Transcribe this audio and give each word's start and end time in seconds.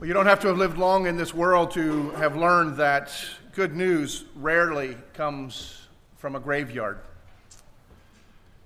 Well, 0.00 0.08
you 0.08 0.12
don't 0.12 0.26
have 0.26 0.40
to 0.40 0.48
have 0.48 0.58
lived 0.58 0.76
long 0.76 1.06
in 1.06 1.16
this 1.16 1.32
world 1.32 1.70
to 1.72 2.10
have 2.10 2.36
learned 2.36 2.78
that 2.78 3.14
good 3.52 3.76
news 3.76 4.24
rarely 4.34 4.96
comes 5.12 5.86
from 6.16 6.34
a 6.34 6.40
graveyard. 6.40 6.98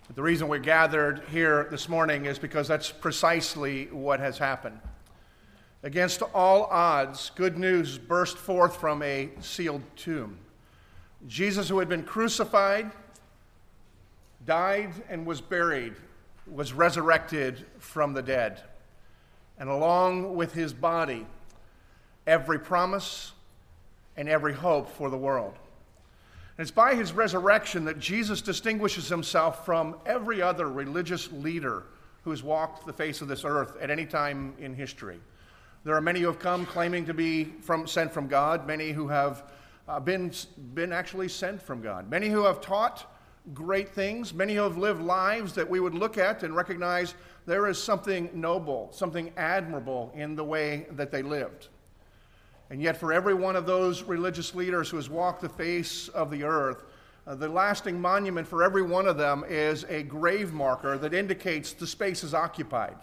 But 0.06 0.16
the 0.16 0.22
reason 0.22 0.48
we're 0.48 0.58
gathered 0.58 1.22
here 1.30 1.68
this 1.70 1.86
morning 1.86 2.24
is 2.24 2.38
because 2.38 2.66
that's 2.66 2.90
precisely 2.90 3.88
what 3.92 4.20
has 4.20 4.38
happened. 4.38 4.80
Against 5.82 6.22
all 6.34 6.64
odds, 6.64 7.30
good 7.34 7.58
news 7.58 7.98
burst 7.98 8.38
forth 8.38 8.78
from 8.78 9.02
a 9.02 9.28
sealed 9.40 9.82
tomb. 9.96 10.38
Jesus, 11.26 11.68
who 11.68 11.78
had 11.78 11.90
been 11.90 12.04
crucified, 12.04 12.90
died, 14.46 14.94
and 15.10 15.26
was 15.26 15.42
buried, 15.42 15.94
was 16.50 16.72
resurrected 16.72 17.66
from 17.78 18.14
the 18.14 18.22
dead 18.22 18.62
and 19.58 19.68
along 19.68 20.34
with 20.34 20.52
his 20.52 20.72
body, 20.72 21.26
every 22.26 22.58
promise 22.58 23.32
and 24.16 24.28
every 24.28 24.52
hope 24.52 24.90
for 24.90 25.10
the 25.10 25.16
world. 25.16 25.54
And 26.56 26.62
it's 26.62 26.70
by 26.70 26.94
his 26.94 27.12
resurrection 27.12 27.84
that 27.84 28.00
Jesus 28.00 28.40
distinguishes 28.40 29.08
himself 29.08 29.64
from 29.64 29.96
every 30.06 30.42
other 30.42 30.68
religious 30.68 31.30
leader 31.32 31.84
who 32.22 32.30
has 32.30 32.42
walked 32.42 32.84
the 32.84 32.92
face 32.92 33.20
of 33.20 33.28
this 33.28 33.44
earth 33.44 33.76
at 33.80 33.90
any 33.90 34.04
time 34.04 34.54
in 34.58 34.74
history. 34.74 35.20
There 35.84 35.94
are 35.94 36.00
many 36.00 36.20
who 36.20 36.26
have 36.26 36.40
come 36.40 36.66
claiming 36.66 37.06
to 37.06 37.14
be 37.14 37.44
from, 37.44 37.86
sent 37.86 38.12
from 38.12 38.26
God, 38.26 38.66
many 38.66 38.90
who 38.90 39.08
have 39.08 39.44
uh, 39.88 40.00
been, 40.00 40.32
been 40.74 40.92
actually 40.92 41.28
sent 41.28 41.62
from 41.62 41.80
God, 41.80 42.10
many 42.10 42.28
who 42.28 42.44
have 42.44 42.60
taught 42.60 43.06
great 43.54 43.88
things, 43.88 44.34
many 44.34 44.54
have 44.54 44.76
lived 44.76 45.02
lives 45.02 45.52
that 45.54 45.68
we 45.68 45.80
would 45.80 45.94
look 45.94 46.18
at 46.18 46.42
and 46.42 46.54
recognize 46.54 47.14
there 47.46 47.66
is 47.66 47.82
something 47.82 48.28
noble, 48.34 48.90
something 48.92 49.32
admirable 49.36 50.12
in 50.14 50.36
the 50.36 50.44
way 50.44 50.86
that 50.92 51.10
they 51.10 51.22
lived. 51.22 51.68
And 52.70 52.82
yet, 52.82 52.98
for 52.98 53.12
every 53.12 53.34
one 53.34 53.56
of 53.56 53.64
those 53.64 54.02
religious 54.02 54.54
leaders 54.54 54.90
who 54.90 54.96
has 54.96 55.08
walked 55.08 55.40
the 55.40 55.48
face 55.48 56.08
of 56.08 56.30
the 56.30 56.44
earth, 56.44 56.84
uh, 57.26 57.34
the 57.34 57.48
lasting 57.48 58.00
monument 58.00 58.46
for 58.46 58.62
every 58.62 58.82
one 58.82 59.06
of 59.06 59.16
them 59.16 59.44
is 59.48 59.84
a 59.84 60.02
grave 60.02 60.52
marker 60.52 60.98
that 60.98 61.14
indicates 61.14 61.72
the 61.72 61.86
space 61.86 62.22
is 62.22 62.34
occupied, 62.34 62.96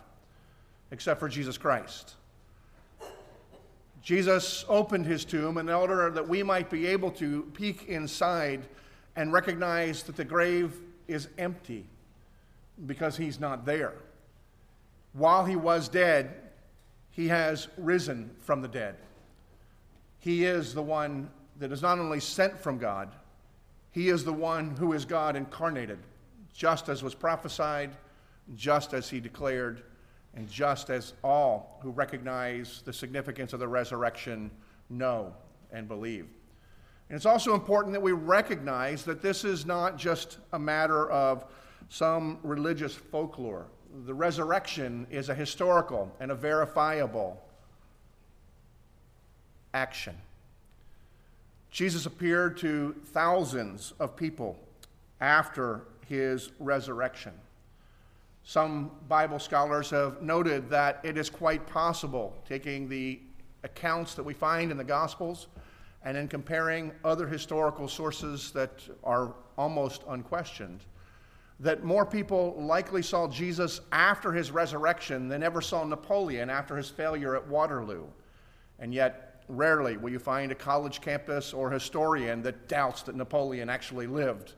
except 0.92 1.20
for 1.20 1.28
Jesus 1.28 1.58
Christ. 1.58 2.14
Jesus 4.04 4.64
opened 4.70 5.08
his 5.08 5.26
tomb 5.26 5.58
in 5.58 5.68
order 5.68 6.12
that 6.12 6.28
we 6.28 6.44
might 6.44 6.70
be 6.70 6.86
able 6.86 7.10
to 7.12 7.50
peek 7.56 7.86
inside 7.88 8.68
and 9.16 9.32
recognize 9.32 10.04
that 10.04 10.16
the 10.16 10.26
grave 10.26 10.80
is 11.08 11.28
empty 11.38 11.86
because 12.86 13.16
he's 13.18 13.40
not 13.40 13.66
there 13.66 13.94
while 15.16 15.46
he 15.46 15.56
was 15.56 15.88
dead, 15.88 16.34
he 17.12 17.28
has 17.30 17.70
risen 17.78 18.30
from 18.42 18.62
the 18.62 18.68
dead. 18.68 18.96
He 20.20 20.44
is 20.44 20.74
the 20.74 20.82
one 20.82 21.30
that 21.60 21.72
is 21.72 21.82
not 21.82 22.00
only 22.00 22.20
sent 22.20 22.58
from 22.60 22.78
God, 22.78 23.10
he 23.92 24.10
is 24.10 24.26
the 24.26 24.34
one 24.34 24.72
who 24.72 24.92
is 24.92 25.06
God 25.06 25.38
incarnated, 25.38 26.00
just 26.54 26.90
as 26.90 27.02
was 27.02 27.16
prophesied, 27.16 27.96
just 28.56 28.94
as 28.94 29.10
he 29.10 29.22
declared, 29.22 29.84
and 30.36 30.50
just 30.50 30.90
as 30.90 31.14
all 31.24 31.80
who 31.82 31.92
recognize 31.92 32.82
the 32.84 32.92
significance 32.92 33.54
of 33.54 33.62
the 33.62 33.68
resurrection 33.68 34.52
know 34.90 35.34
and 35.72 35.88
believe. 35.88 36.28
And 37.10 37.16
it's 37.16 37.26
also 37.26 37.54
important 37.54 37.94
that 37.94 38.02
we 38.02 38.14
recognize 38.14 39.04
that 39.04 39.22
this 39.22 39.44
is 39.44 39.66
not 39.66 39.98
just 39.98 40.38
a 40.54 40.60
matter 40.60 41.10
of 41.12 41.46
some 41.90 42.40
religious 42.44 42.96
folklore 42.96 43.68
the 44.04 44.14
resurrection 44.14 45.08
is 45.10 45.30
a 45.30 45.36
historical 45.36 46.12
and 46.20 46.32
a 46.32 46.36
verifiable 46.36 47.42
action. 49.74 50.16
Jesus 51.72 52.06
appeared 52.06 52.58
to 52.58 52.96
thousands 53.08 53.94
of 54.00 54.16
people 54.16 54.58
after 55.22 55.82
his 56.08 56.52
resurrection. 56.60 57.34
Some 58.44 58.92
Bible 59.08 59.40
scholars 59.40 59.90
have 59.90 60.22
noted 60.22 60.70
that 60.70 61.00
it 61.04 61.18
is 61.18 61.30
quite 61.30 61.66
possible, 61.66 62.34
taking 62.48 62.88
the 62.88 63.20
accounts 63.64 64.14
that 64.16 64.24
we 64.24 64.34
find 64.34 64.72
in 64.72 64.78
the 64.78 64.84
Gospels 64.84 65.48
and 66.06 66.16
in 66.16 66.28
comparing 66.28 66.92
other 67.04 67.28
historical 67.28 67.88
sources 67.88 68.52
that 68.52 68.88
are 69.04 69.34
almost 69.58 70.04
unquestioned, 70.08 70.86
that 71.60 71.84
more 71.84 72.06
people 72.06 72.56
likely 72.60 73.02
saw 73.02 73.28
Jesus 73.28 73.82
after 73.92 74.32
his 74.32 74.52
resurrection 74.52 75.28
than 75.28 75.42
ever 75.42 75.62
saw 75.62 75.84
Napoleon 75.84 76.50
after 76.50 76.78
his 76.78 76.90
failure 76.90 77.36
at 77.36 77.48
Waterloo. 77.48 78.06
And 78.80 78.94
yet, 78.94 79.44
rarely 79.48 79.98
will 79.98 80.12
you 80.12 80.20
find 80.20 80.52
a 80.52 80.56
college 80.56 81.02
campus 81.02 81.54
or 81.54 81.72
historian 81.72 82.42
that 82.44 82.68
doubts 82.68 83.02
that 83.04 83.16
Napoleon 83.16 83.70
actually 83.70 84.08
lived 84.08 84.54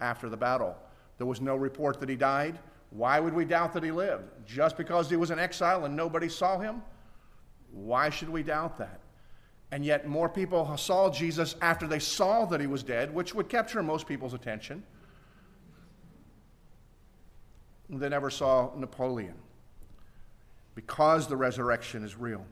after 0.00 0.28
the 0.28 0.36
battle. 0.36 0.76
There 1.18 1.26
was 1.26 1.40
no 1.40 1.54
report 1.56 2.00
that 2.00 2.08
he 2.08 2.16
died. 2.16 2.58
Why 2.90 3.20
would 3.20 3.34
we 3.34 3.44
doubt 3.44 3.72
that 3.74 3.82
he 3.82 3.90
lived? 3.90 4.24
Just 4.46 4.76
because 4.76 5.10
he 5.10 5.16
was 5.16 5.30
in 5.30 5.38
exile 5.38 5.84
and 5.84 5.94
nobody 5.94 6.28
saw 6.28 6.58
him? 6.58 6.82
Why 7.72 8.10
should 8.10 8.30
we 8.30 8.42
doubt 8.42 8.78
that? 8.78 9.00
And 9.70 9.84
yet, 9.84 10.06
more 10.06 10.28
people 10.28 10.76
saw 10.76 11.10
Jesus 11.10 11.54
after 11.60 11.86
they 11.86 11.98
saw 11.98 12.46
that 12.46 12.60
he 12.60 12.66
was 12.66 12.82
dead, 12.82 13.12
which 13.14 13.34
would 13.34 13.48
capture 13.48 13.82
most 13.82 14.06
people's 14.06 14.32
attention 14.32 14.82
than 17.90 18.12
ever 18.12 18.30
saw 18.30 18.70
Napoleon 18.76 19.34
because 20.74 21.26
the 21.26 21.36
resurrection 21.36 22.04
is 22.04 22.16
real. 22.16 22.46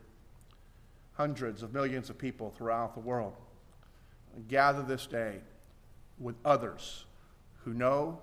Hundreds 1.12 1.62
of 1.62 1.72
millions 1.72 2.10
of 2.10 2.19
people 2.19 2.50
throughout 2.50 2.93
the 2.94 3.00
world 3.00 3.34
gather 4.48 4.83
this 4.83 5.06
day 5.06 5.37
with 6.19 6.34
others 6.44 7.04
who 7.62 7.72
know, 7.72 8.19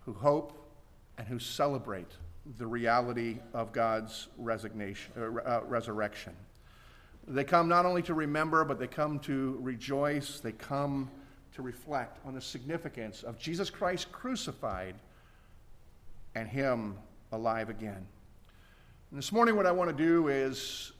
who 0.00 0.12
hope, 0.12 0.52
and 1.16 1.26
who 1.26 1.38
celebrate 1.38 2.10
the 2.58 2.66
reality 2.66 3.38
of 3.54 3.72
God's 3.72 4.28
uh, 4.38 5.20
uh 5.20 5.60
resurrection. 5.66 6.34
They 7.26 7.44
come 7.44 7.68
not 7.68 7.86
only 7.86 8.02
to 8.02 8.14
remember, 8.14 8.64
but 8.64 8.78
they 8.78 8.88
come 8.88 9.18
to 9.20 9.58
rejoice. 9.60 10.40
They 10.40 10.52
come 10.52 11.10
to 11.54 11.62
reflect 11.62 12.18
on 12.26 12.34
the 12.34 12.40
significance 12.40 13.22
of 13.22 13.38
Jesus 13.38 13.70
Christ 13.70 14.10
crucified 14.10 14.96
and 16.34 16.48
Him 16.48 16.96
alive 17.30 17.68
again. 17.68 18.06
And 19.10 19.18
this 19.18 19.30
morning, 19.30 19.56
what 19.56 19.66
I 19.66 19.72
want 19.72 19.90
to 19.90 19.96
do 19.96 20.28
is 20.28 20.92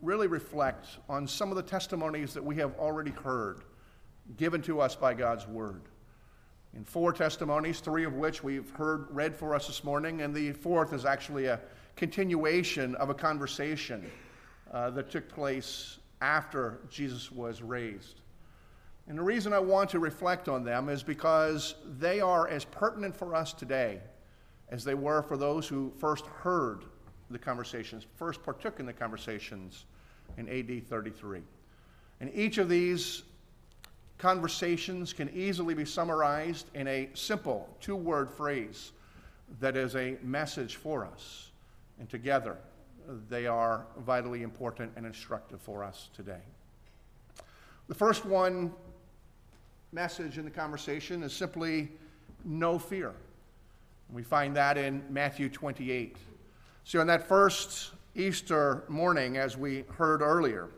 really 0.00 0.28
reflect 0.28 0.86
on 1.08 1.26
some 1.26 1.50
of 1.50 1.56
the 1.56 1.62
testimonies 1.62 2.32
that 2.32 2.44
we 2.44 2.56
have 2.56 2.74
already 2.78 3.10
heard 3.10 3.64
given 4.36 4.62
to 4.62 4.80
us 4.80 4.94
by 4.94 5.12
God's 5.12 5.46
Word. 5.46 5.82
In 6.74 6.84
four 6.84 7.12
testimonies, 7.12 7.80
three 7.80 8.04
of 8.04 8.14
which 8.14 8.44
we've 8.44 8.70
heard 8.70 9.06
read 9.10 9.34
for 9.34 9.54
us 9.54 9.66
this 9.66 9.82
morning, 9.82 10.22
and 10.22 10.34
the 10.34 10.52
fourth 10.52 10.92
is 10.92 11.04
actually 11.04 11.46
a 11.46 11.60
continuation 11.96 12.94
of 12.94 13.10
a 13.10 13.14
conversation 13.14 14.08
uh, 14.70 14.90
that 14.90 15.10
took 15.10 15.28
place 15.28 15.98
after 16.20 16.80
Jesus 16.90 17.30
was 17.32 17.62
raised. 17.62 18.20
And 19.08 19.18
the 19.18 19.22
reason 19.22 19.52
I 19.52 19.58
want 19.58 19.90
to 19.90 19.98
reflect 19.98 20.48
on 20.48 20.62
them 20.62 20.88
is 20.88 21.02
because 21.02 21.74
they 21.98 22.20
are 22.20 22.46
as 22.48 22.64
pertinent 22.64 23.16
for 23.16 23.34
us 23.34 23.52
today 23.52 24.00
as 24.68 24.84
they 24.84 24.94
were 24.94 25.22
for 25.22 25.36
those 25.36 25.66
who 25.66 25.92
first 25.98 26.26
heard 26.26 26.84
the 27.30 27.38
conversations, 27.38 28.06
first 28.16 28.42
partook 28.42 28.80
in 28.80 28.86
the 28.86 28.92
conversations 28.92 29.84
in 30.36 30.48
AD 30.48 30.86
33. 30.86 31.40
And 32.20 32.30
each 32.34 32.58
of 32.58 32.68
these 32.68 33.22
conversations 34.18 35.12
can 35.12 35.30
easily 35.30 35.74
be 35.74 35.84
summarized 35.84 36.66
in 36.74 36.86
a 36.86 37.08
simple 37.14 37.68
two 37.80 37.96
word 37.96 38.30
phrase 38.30 38.92
that 39.58 39.76
is 39.76 39.96
a 39.96 40.16
message 40.22 40.76
for 40.76 41.04
us. 41.04 41.50
And 41.98 42.08
together, 42.08 42.56
they 43.28 43.46
are 43.46 43.86
vitally 43.98 44.42
important 44.42 44.92
and 44.96 45.06
instructive 45.06 45.60
for 45.60 45.84
us 45.84 46.08
today. 46.14 46.40
The 47.88 47.94
first 47.94 48.24
one 48.24 48.72
message 49.92 50.38
in 50.38 50.44
the 50.44 50.50
conversation 50.50 51.22
is 51.22 51.32
simply 51.32 51.88
no 52.44 52.78
fear. 52.78 53.12
We 54.12 54.22
find 54.22 54.56
that 54.56 54.78
in 54.78 55.02
Matthew 55.10 55.48
28. 55.48 56.16
So, 56.84 57.00
on 57.00 57.06
that 57.08 57.26
first 57.26 57.92
Easter 58.14 58.84
morning, 58.88 59.36
as 59.36 59.56
we 59.56 59.84
heard 59.96 60.22
earlier, 60.22 60.68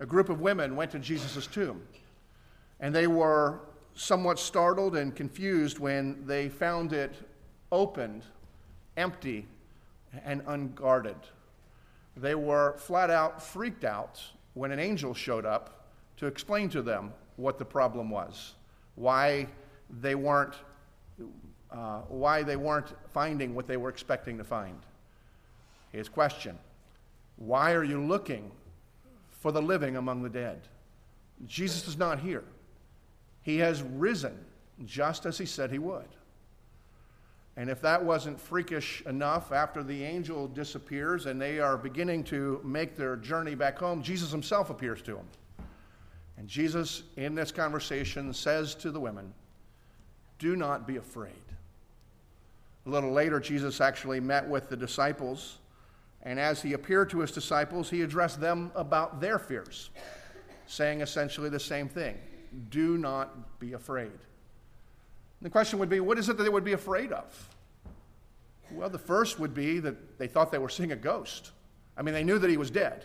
a 0.00 0.06
group 0.06 0.28
of 0.28 0.40
women 0.40 0.74
went 0.74 0.90
to 0.92 0.98
Jesus' 0.98 1.46
tomb. 1.46 1.80
And 2.80 2.94
they 2.94 3.06
were 3.06 3.60
somewhat 3.94 4.38
startled 4.38 4.96
and 4.96 5.14
confused 5.14 5.78
when 5.78 6.26
they 6.26 6.48
found 6.48 6.92
it 6.92 7.14
opened, 7.70 8.22
empty, 8.96 9.46
and 10.24 10.42
unguarded. 10.46 11.16
They 12.16 12.34
were 12.34 12.74
flat 12.78 13.10
out 13.10 13.42
freaked 13.42 13.84
out 13.84 14.22
when 14.54 14.70
an 14.70 14.78
angel 14.78 15.14
showed 15.14 15.46
up 15.46 15.86
to 16.18 16.26
explain 16.26 16.68
to 16.70 16.82
them 16.82 17.12
what 17.36 17.58
the 17.58 17.64
problem 17.64 18.10
was, 18.10 18.54
why 18.94 19.48
they 20.00 20.14
weren't 20.14 20.54
uh, 21.70 22.00
why 22.08 22.42
they 22.42 22.56
weren't 22.56 22.94
finding 23.12 23.54
what 23.54 23.66
they 23.66 23.78
were 23.78 23.88
expecting 23.88 24.36
to 24.38 24.44
find. 24.44 24.78
His 25.90 26.08
question 26.08 26.58
Why 27.36 27.72
are 27.72 27.84
you 27.84 28.00
looking 28.00 28.50
for 29.42 29.50
the 29.50 29.60
living 29.60 29.96
among 29.96 30.22
the 30.22 30.28
dead. 30.28 30.60
Jesus 31.46 31.88
is 31.88 31.98
not 31.98 32.20
here. 32.20 32.44
He 33.42 33.58
has 33.58 33.82
risen 33.82 34.38
just 34.86 35.26
as 35.26 35.36
he 35.36 35.46
said 35.46 35.72
he 35.72 35.80
would. 35.80 36.06
And 37.56 37.68
if 37.68 37.82
that 37.82 38.02
wasn't 38.02 38.40
freakish 38.40 39.02
enough, 39.06 39.52
after 39.52 39.82
the 39.82 40.02
angel 40.02 40.48
disappears 40.48 41.26
and 41.26 41.40
they 41.40 41.58
are 41.58 41.76
beginning 41.76 42.24
to 42.24 42.60
make 42.64 42.96
their 42.96 43.16
journey 43.16 43.54
back 43.54 43.78
home, 43.78 44.02
Jesus 44.02 44.30
himself 44.30 44.70
appears 44.70 45.02
to 45.02 45.14
them. 45.14 45.26
And 46.38 46.48
Jesus, 46.48 47.02
in 47.16 47.34
this 47.34 47.52
conversation, 47.52 48.32
says 48.32 48.74
to 48.76 48.90
the 48.90 48.98
women, 48.98 49.34
Do 50.38 50.56
not 50.56 50.86
be 50.86 50.96
afraid. 50.96 51.34
A 52.86 52.90
little 52.90 53.12
later, 53.12 53.38
Jesus 53.38 53.80
actually 53.80 54.18
met 54.18 54.48
with 54.48 54.68
the 54.68 54.76
disciples, 54.76 55.58
and 56.22 56.40
as 56.40 56.62
he 56.62 56.72
appeared 56.72 57.10
to 57.10 57.20
his 57.20 57.30
disciples, 57.30 57.90
he 57.90 58.02
addressed 58.02 58.40
them 58.40 58.72
about 58.74 59.20
their 59.20 59.38
fears, 59.38 59.90
saying 60.66 61.00
essentially 61.00 61.48
the 61.48 61.60
same 61.60 61.88
thing 61.88 62.18
Do 62.70 62.96
not 62.96 63.60
be 63.60 63.74
afraid. 63.74 64.18
The 65.42 65.50
question 65.50 65.78
would 65.80 65.88
be 65.88 66.00
what 66.00 66.18
is 66.18 66.28
it 66.28 66.36
that 66.36 66.44
they 66.44 66.48
would 66.48 66.64
be 66.64 66.72
afraid 66.72 67.12
of? 67.12 67.48
Well, 68.70 68.88
the 68.88 68.98
first 68.98 69.38
would 69.38 69.52
be 69.52 69.80
that 69.80 70.18
they 70.18 70.28
thought 70.28 70.50
they 70.50 70.58
were 70.58 70.68
seeing 70.68 70.92
a 70.92 70.96
ghost. 70.96 71.50
I 71.96 72.02
mean, 72.02 72.14
they 72.14 72.24
knew 72.24 72.38
that 72.38 72.48
he 72.48 72.56
was 72.56 72.70
dead. 72.70 73.04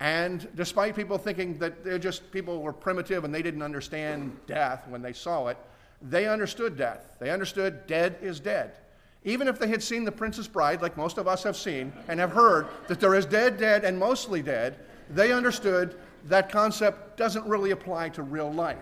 And 0.00 0.48
despite 0.54 0.94
people 0.94 1.18
thinking 1.18 1.58
that 1.58 1.84
they're 1.84 1.98
just 1.98 2.30
people 2.30 2.62
were 2.62 2.72
primitive 2.72 3.24
and 3.24 3.34
they 3.34 3.42
didn't 3.42 3.62
understand 3.62 4.38
death 4.46 4.86
when 4.88 5.02
they 5.02 5.12
saw 5.12 5.48
it, 5.48 5.58
they 6.00 6.28
understood 6.28 6.76
death. 6.76 7.16
They 7.18 7.30
understood 7.30 7.86
dead 7.88 8.16
is 8.22 8.38
dead. 8.38 8.76
Even 9.24 9.48
if 9.48 9.58
they 9.58 9.66
had 9.66 9.82
seen 9.82 10.04
The 10.04 10.12
Princess 10.12 10.46
Bride, 10.46 10.80
like 10.80 10.96
most 10.96 11.18
of 11.18 11.26
us 11.26 11.42
have 11.42 11.56
seen, 11.56 11.92
and 12.06 12.20
have 12.20 12.30
heard 12.30 12.68
that 12.86 13.00
there 13.00 13.16
is 13.16 13.26
dead, 13.26 13.58
dead, 13.58 13.84
and 13.84 13.98
mostly 13.98 14.40
dead, 14.40 14.78
they 15.10 15.32
understood 15.32 15.98
that 16.26 16.50
concept 16.50 17.16
doesn't 17.16 17.44
really 17.44 17.72
apply 17.72 18.10
to 18.10 18.22
real 18.22 18.52
life. 18.52 18.78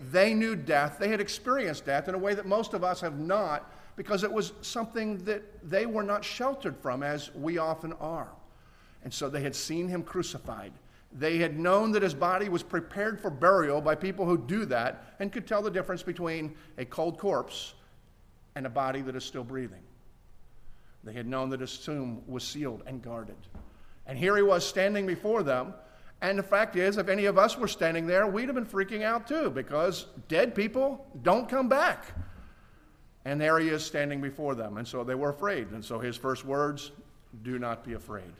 They 0.00 0.32
knew 0.32 0.56
death. 0.56 0.96
They 0.98 1.08
had 1.08 1.20
experienced 1.20 1.84
death 1.84 2.08
in 2.08 2.14
a 2.14 2.18
way 2.18 2.34
that 2.34 2.46
most 2.46 2.72
of 2.72 2.82
us 2.82 3.00
have 3.02 3.18
not 3.18 3.70
because 3.96 4.24
it 4.24 4.32
was 4.32 4.52
something 4.62 5.18
that 5.24 5.42
they 5.68 5.84
were 5.84 6.02
not 6.02 6.24
sheltered 6.24 6.74
from, 6.76 7.02
as 7.02 7.34
we 7.34 7.58
often 7.58 7.92
are. 7.94 8.30
And 9.04 9.12
so 9.12 9.28
they 9.28 9.42
had 9.42 9.54
seen 9.54 9.88
him 9.88 10.02
crucified. 10.02 10.72
They 11.12 11.36
had 11.38 11.58
known 11.58 11.92
that 11.92 12.02
his 12.02 12.14
body 12.14 12.48
was 12.48 12.62
prepared 12.62 13.20
for 13.20 13.30
burial 13.30 13.80
by 13.80 13.94
people 13.94 14.24
who 14.24 14.38
do 14.38 14.64
that 14.66 15.14
and 15.18 15.30
could 15.30 15.46
tell 15.46 15.60
the 15.60 15.70
difference 15.70 16.02
between 16.02 16.54
a 16.78 16.84
cold 16.84 17.18
corpse 17.18 17.74
and 18.54 18.64
a 18.64 18.70
body 18.70 19.02
that 19.02 19.16
is 19.16 19.24
still 19.24 19.44
breathing. 19.44 19.82
They 21.04 21.12
had 21.12 21.26
known 21.26 21.50
that 21.50 21.60
his 21.60 21.76
tomb 21.78 22.22
was 22.26 22.44
sealed 22.44 22.82
and 22.86 23.02
guarded. 23.02 23.36
And 24.06 24.18
here 24.18 24.36
he 24.36 24.42
was 24.42 24.66
standing 24.66 25.06
before 25.06 25.42
them 25.42 25.74
and 26.22 26.38
the 26.38 26.42
fact 26.42 26.76
is, 26.76 26.98
if 26.98 27.08
any 27.08 27.24
of 27.24 27.38
us 27.38 27.56
were 27.56 27.68
standing 27.68 28.06
there, 28.06 28.26
we'd 28.26 28.46
have 28.46 28.54
been 28.54 28.66
freaking 28.66 29.02
out 29.02 29.26
too 29.26 29.50
because 29.50 30.06
dead 30.28 30.54
people 30.54 31.06
don't 31.22 31.48
come 31.48 31.68
back. 31.68 32.12
And 33.24 33.40
there 33.40 33.58
he 33.58 33.68
is 33.68 33.84
standing 33.84 34.20
before 34.20 34.54
them. 34.54 34.76
And 34.76 34.86
so 34.86 35.02
they 35.02 35.14
were 35.14 35.30
afraid. 35.30 35.70
And 35.70 35.84
so 35.84 35.98
his 35.98 36.16
first 36.16 36.44
words 36.44 36.92
do 37.42 37.58
not 37.58 37.84
be 37.84 37.94
afraid. 37.94 38.32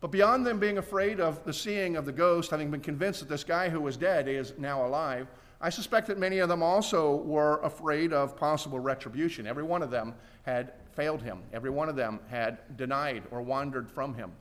But 0.00 0.10
beyond 0.10 0.46
them 0.46 0.58
being 0.58 0.78
afraid 0.78 1.20
of 1.20 1.44
the 1.44 1.52
seeing 1.52 1.96
of 1.96 2.04
the 2.04 2.12
ghost, 2.12 2.50
having 2.50 2.70
been 2.70 2.80
convinced 2.80 3.20
that 3.20 3.28
this 3.28 3.44
guy 3.44 3.68
who 3.68 3.80
was 3.80 3.96
dead 3.96 4.28
is 4.28 4.52
now 4.58 4.84
alive, 4.84 5.28
I 5.60 5.70
suspect 5.70 6.06
that 6.08 6.18
many 6.18 6.38
of 6.38 6.48
them 6.48 6.62
also 6.62 7.16
were 7.16 7.60
afraid 7.62 8.12
of 8.12 8.36
possible 8.36 8.78
retribution. 8.78 9.46
Every 9.46 9.62
one 9.62 9.82
of 9.82 9.90
them 9.90 10.14
had 10.42 10.74
failed 10.92 11.22
him, 11.22 11.42
every 11.52 11.70
one 11.70 11.88
of 11.88 11.96
them 11.96 12.20
had 12.28 12.76
denied 12.76 13.24
or 13.30 13.42
wandered 13.42 13.90
from 13.90 14.14
him. 14.14 14.32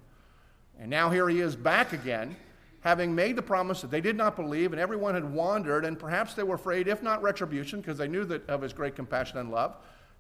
And 0.79 0.89
now 0.89 1.09
here 1.09 1.29
he 1.29 1.39
is 1.39 1.55
back 1.55 1.93
again, 1.93 2.35
having 2.81 3.15
made 3.15 3.35
the 3.35 3.41
promise 3.41 3.81
that 3.81 3.91
they 3.91 4.01
did 4.01 4.15
not 4.15 4.35
believe, 4.35 4.71
and 4.71 4.79
everyone 4.79 5.15
had 5.15 5.31
wandered, 5.31 5.85
and 5.85 5.97
perhaps 5.97 6.33
they 6.33 6.43
were 6.43 6.55
afraid, 6.55 6.87
if 6.87 7.01
not 7.01 7.21
retribution, 7.21 7.81
because 7.81 7.97
they 7.97 8.07
knew 8.07 8.25
that 8.25 8.47
of 8.49 8.61
his 8.61 8.73
great 8.73 8.95
compassion 8.95 9.37
and 9.37 9.49
love, 9.49 9.75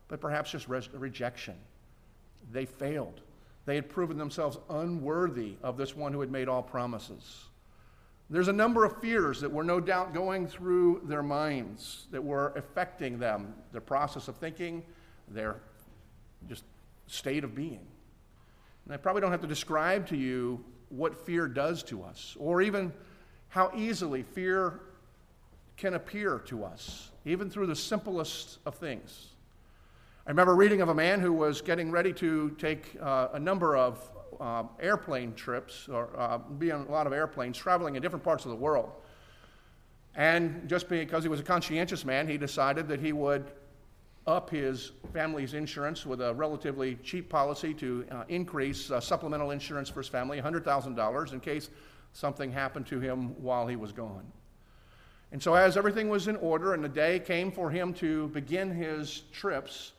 but 0.07 0.19
perhaps 0.19 0.51
just 0.51 0.67
rejection. 0.67 1.55
They 2.51 2.65
failed. 2.65 3.21
They 3.65 3.75
had 3.75 3.89
proven 3.89 4.17
themselves 4.17 4.57
unworthy 4.69 5.55
of 5.63 5.77
this 5.77 5.95
one 5.95 6.13
who 6.13 6.21
had 6.21 6.31
made 6.31 6.47
all 6.47 6.63
promises. 6.63 7.45
There's 8.29 8.47
a 8.47 8.53
number 8.53 8.85
of 8.85 8.99
fears 9.01 9.41
that 9.41 9.51
were 9.51 9.63
no 9.63 9.79
doubt 9.79 10.13
going 10.13 10.47
through 10.47 11.01
their 11.05 11.21
minds 11.21 12.07
that 12.11 12.23
were 12.23 12.53
affecting 12.55 13.19
them, 13.19 13.53
their 13.71 13.81
process 13.81 14.27
of 14.27 14.37
thinking, 14.37 14.83
their 15.27 15.57
just 16.47 16.63
state 17.07 17.43
of 17.43 17.53
being. 17.53 17.85
And 18.85 18.93
I 18.93 18.97
probably 18.97 19.21
don't 19.21 19.31
have 19.31 19.41
to 19.41 19.47
describe 19.47 20.07
to 20.07 20.17
you 20.17 20.63
what 20.89 21.25
fear 21.25 21.47
does 21.47 21.83
to 21.83 22.03
us, 22.03 22.37
or 22.39 22.61
even 22.61 22.93
how 23.49 23.71
easily 23.75 24.23
fear 24.23 24.79
can 25.77 25.95
appear 25.95 26.39
to 26.39 26.63
us, 26.63 27.09
even 27.25 27.49
through 27.49 27.67
the 27.67 27.75
simplest 27.75 28.59
of 28.65 28.75
things. 28.75 29.29
I 30.27 30.29
remember 30.29 30.55
reading 30.55 30.81
of 30.81 30.89
a 30.89 30.93
man 30.93 31.19
who 31.19 31.33
was 31.33 31.61
getting 31.61 31.91
ready 31.91 32.13
to 32.13 32.51
take 32.51 32.95
uh, 33.01 33.29
a 33.33 33.39
number 33.39 33.75
of 33.75 34.09
uh, 34.39 34.63
airplane 34.79 35.33
trips, 35.33 35.87
or 35.87 36.09
uh, 36.17 36.37
be 36.37 36.71
on 36.71 36.85
a 36.87 36.91
lot 36.91 37.07
of 37.07 37.13
airplanes, 37.13 37.57
traveling 37.57 37.95
in 37.95 38.01
different 38.01 38.23
parts 38.23 38.45
of 38.45 38.51
the 38.51 38.57
world. 38.57 38.91
And 40.15 40.67
just 40.67 40.87
because 40.87 41.23
he 41.23 41.29
was 41.29 41.39
a 41.39 41.43
conscientious 41.43 42.05
man, 42.05 42.27
he 42.27 42.37
decided 42.37 42.87
that 42.87 42.99
he 42.99 43.13
would 43.13 43.51
up 44.27 44.49
his 44.49 44.91
family's 45.13 45.53
insurance 45.53 46.05
with 46.05 46.21
a 46.21 46.33
relatively 46.33 46.95
cheap 47.03 47.29
policy 47.29 47.73
to 47.75 48.05
uh, 48.11 48.23
increase 48.27 48.89
uh, 48.89 48.99
supplemental 48.99 49.51
insurance 49.51 49.89
for 49.89 49.99
his 49.99 50.07
family, 50.07 50.41
$100,000, 50.41 51.33
in 51.33 51.39
case 51.39 51.69
something 52.13 52.51
happened 52.51 52.87
to 52.87 52.99
him 52.99 53.39
while 53.41 53.67
he 53.67 53.75
was 53.75 53.91
gone. 53.91 54.25
And 55.31 55.41
so, 55.41 55.53
as 55.53 55.75
everything 55.77 56.09
was 56.09 56.27
in 56.27 56.37
order 56.37 56.73
and 56.73 56.83
the 56.83 56.89
day 56.89 57.19
came 57.19 57.51
for 57.51 57.69
him 57.69 57.93
to 57.95 58.29
begin 58.29 58.71
his 58.71 59.23
trips, 59.31 59.91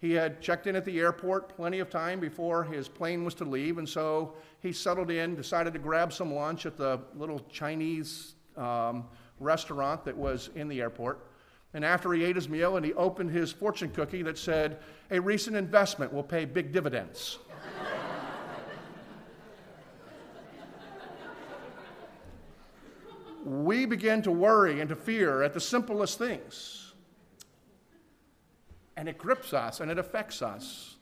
he 0.00 0.12
had 0.12 0.40
checked 0.40 0.66
in 0.66 0.76
at 0.76 0.84
the 0.84 0.98
airport 0.98 1.56
plenty 1.56 1.78
of 1.78 1.88
time 1.88 2.20
before 2.20 2.64
his 2.64 2.88
plane 2.88 3.24
was 3.24 3.34
to 3.34 3.44
leave, 3.44 3.78
and 3.78 3.88
so 3.88 4.34
he 4.60 4.72
settled 4.72 5.10
in, 5.10 5.34
decided 5.34 5.72
to 5.72 5.78
grab 5.78 6.12
some 6.12 6.34
lunch 6.34 6.66
at 6.66 6.76
the 6.76 7.00
little 7.14 7.40
Chinese 7.50 8.34
um, 8.56 9.04
restaurant 9.40 10.04
that 10.04 10.16
was 10.16 10.50
in 10.54 10.68
the 10.68 10.80
airport. 10.80 11.24
And 11.74 11.84
after 11.84 12.12
he 12.12 12.24
ate 12.24 12.36
his 12.36 12.48
meal 12.48 12.76
and 12.76 12.84
he 12.84 12.92
opened 12.94 13.30
his 13.30 13.50
fortune 13.50 13.90
cookie 13.90 14.22
that 14.22 14.36
said, 14.36 14.78
A 15.10 15.20
recent 15.20 15.56
investment 15.56 16.12
will 16.12 16.22
pay 16.22 16.44
big 16.44 16.72
dividends. 16.72 17.38
we 23.44 23.86
begin 23.86 24.22
to 24.22 24.30
worry 24.30 24.80
and 24.80 24.88
to 24.88 24.96
fear 24.96 25.42
at 25.42 25.52
the 25.52 25.60
simplest 25.60 26.18
things. 26.18 26.92
And 28.96 29.08
it 29.08 29.18
grips 29.18 29.52
us 29.52 29.80
and 29.80 29.90
it 29.90 29.98
affects 29.98 30.42
us. 30.42 30.96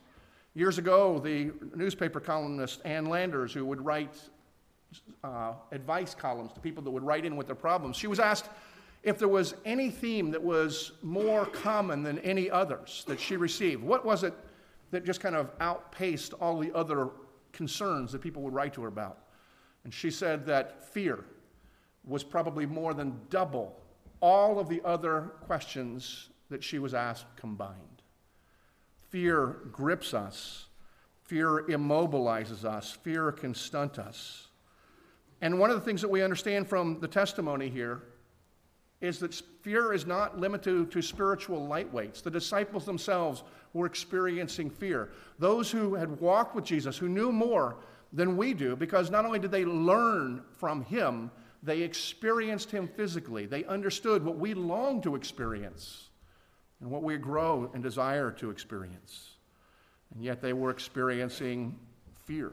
Years 0.53 0.77
ago, 0.77 1.19
the 1.19 1.51
newspaper 1.75 2.19
columnist 2.19 2.81
Ann 2.83 3.05
Landers, 3.05 3.53
who 3.53 3.65
would 3.65 3.83
write 3.85 4.15
uh, 5.23 5.53
advice 5.71 6.15
columns 6.15 6.51
to 6.53 6.59
people 6.59 6.83
that 6.83 6.91
would 6.91 7.03
write 7.03 7.25
in 7.25 7.35
with 7.35 7.47
their 7.47 7.55
problems, 7.55 7.95
she 7.95 8.07
was 8.07 8.19
asked, 8.19 8.49
if 9.03 9.17
there 9.17 9.27
was 9.27 9.55
any 9.65 9.89
theme 9.89 10.31
that 10.31 10.41
was 10.41 10.91
more 11.01 11.45
common 11.45 12.03
than 12.03 12.19
any 12.19 12.49
others 12.49 13.03
that 13.07 13.19
she 13.19 13.35
received, 13.35 13.83
what 13.83 14.05
was 14.05 14.23
it 14.23 14.33
that 14.91 15.05
just 15.05 15.19
kind 15.19 15.35
of 15.35 15.49
outpaced 15.59 16.33
all 16.33 16.59
the 16.59 16.71
other 16.75 17.09
concerns 17.51 18.11
that 18.11 18.21
people 18.21 18.41
would 18.43 18.53
write 18.53 18.73
to 18.73 18.81
her 18.81 18.87
about? 18.87 19.19
And 19.83 19.93
she 19.93 20.11
said 20.11 20.45
that 20.45 20.83
fear 20.93 21.25
was 22.03 22.23
probably 22.23 22.65
more 22.65 22.93
than 22.93 23.19
double 23.29 23.81
all 24.21 24.59
of 24.59 24.69
the 24.69 24.81
other 24.85 25.31
questions 25.45 26.29
that 26.49 26.63
she 26.63 26.77
was 26.77 26.93
asked 26.93 27.25
combined. 27.35 28.03
Fear 29.09 29.57
grips 29.71 30.13
us, 30.13 30.67
fear 31.23 31.65
immobilizes 31.67 32.63
us, 32.63 32.91
fear 32.91 33.31
can 33.31 33.55
stunt 33.55 33.97
us. 33.97 34.47
And 35.41 35.59
one 35.59 35.71
of 35.71 35.75
the 35.75 35.81
things 35.81 36.01
that 36.01 36.09
we 36.09 36.21
understand 36.21 36.67
from 36.67 36.99
the 36.99 37.07
testimony 37.07 37.67
here 37.67 38.03
is 39.01 39.19
that 39.19 39.33
fear 39.33 39.93
is 39.93 40.05
not 40.05 40.39
limited 40.39 40.91
to 40.91 41.01
spiritual 41.01 41.67
lightweights. 41.67 42.21
The 42.21 42.31
disciples 42.31 42.85
themselves 42.85 43.43
were 43.73 43.87
experiencing 43.87 44.69
fear. 44.69 45.09
Those 45.39 45.71
who 45.71 45.95
had 45.95 46.21
walked 46.21 46.55
with 46.55 46.65
Jesus, 46.65 46.97
who 46.97 47.09
knew 47.09 47.31
more 47.31 47.77
than 48.13 48.37
we 48.37 48.53
do, 48.53 48.75
because 48.75 49.09
not 49.09 49.25
only 49.25 49.39
did 49.39 49.51
they 49.51 49.65
learn 49.65 50.43
from 50.57 50.85
him, 50.85 51.31
they 51.63 51.81
experienced 51.81 52.69
him 52.71 52.87
physically. 52.87 53.45
They 53.45 53.63
understood 53.65 54.23
what 54.23 54.37
we 54.37 54.53
long 54.53 55.01
to 55.01 55.15
experience 55.15 56.09
and 56.79 56.89
what 56.89 57.03
we 57.03 57.17
grow 57.17 57.69
and 57.73 57.81
desire 57.81 58.31
to 58.31 58.49
experience. 58.49 59.35
And 60.13 60.23
yet 60.23 60.41
they 60.41 60.53
were 60.53 60.71
experiencing 60.71 61.77
fear. 62.25 62.51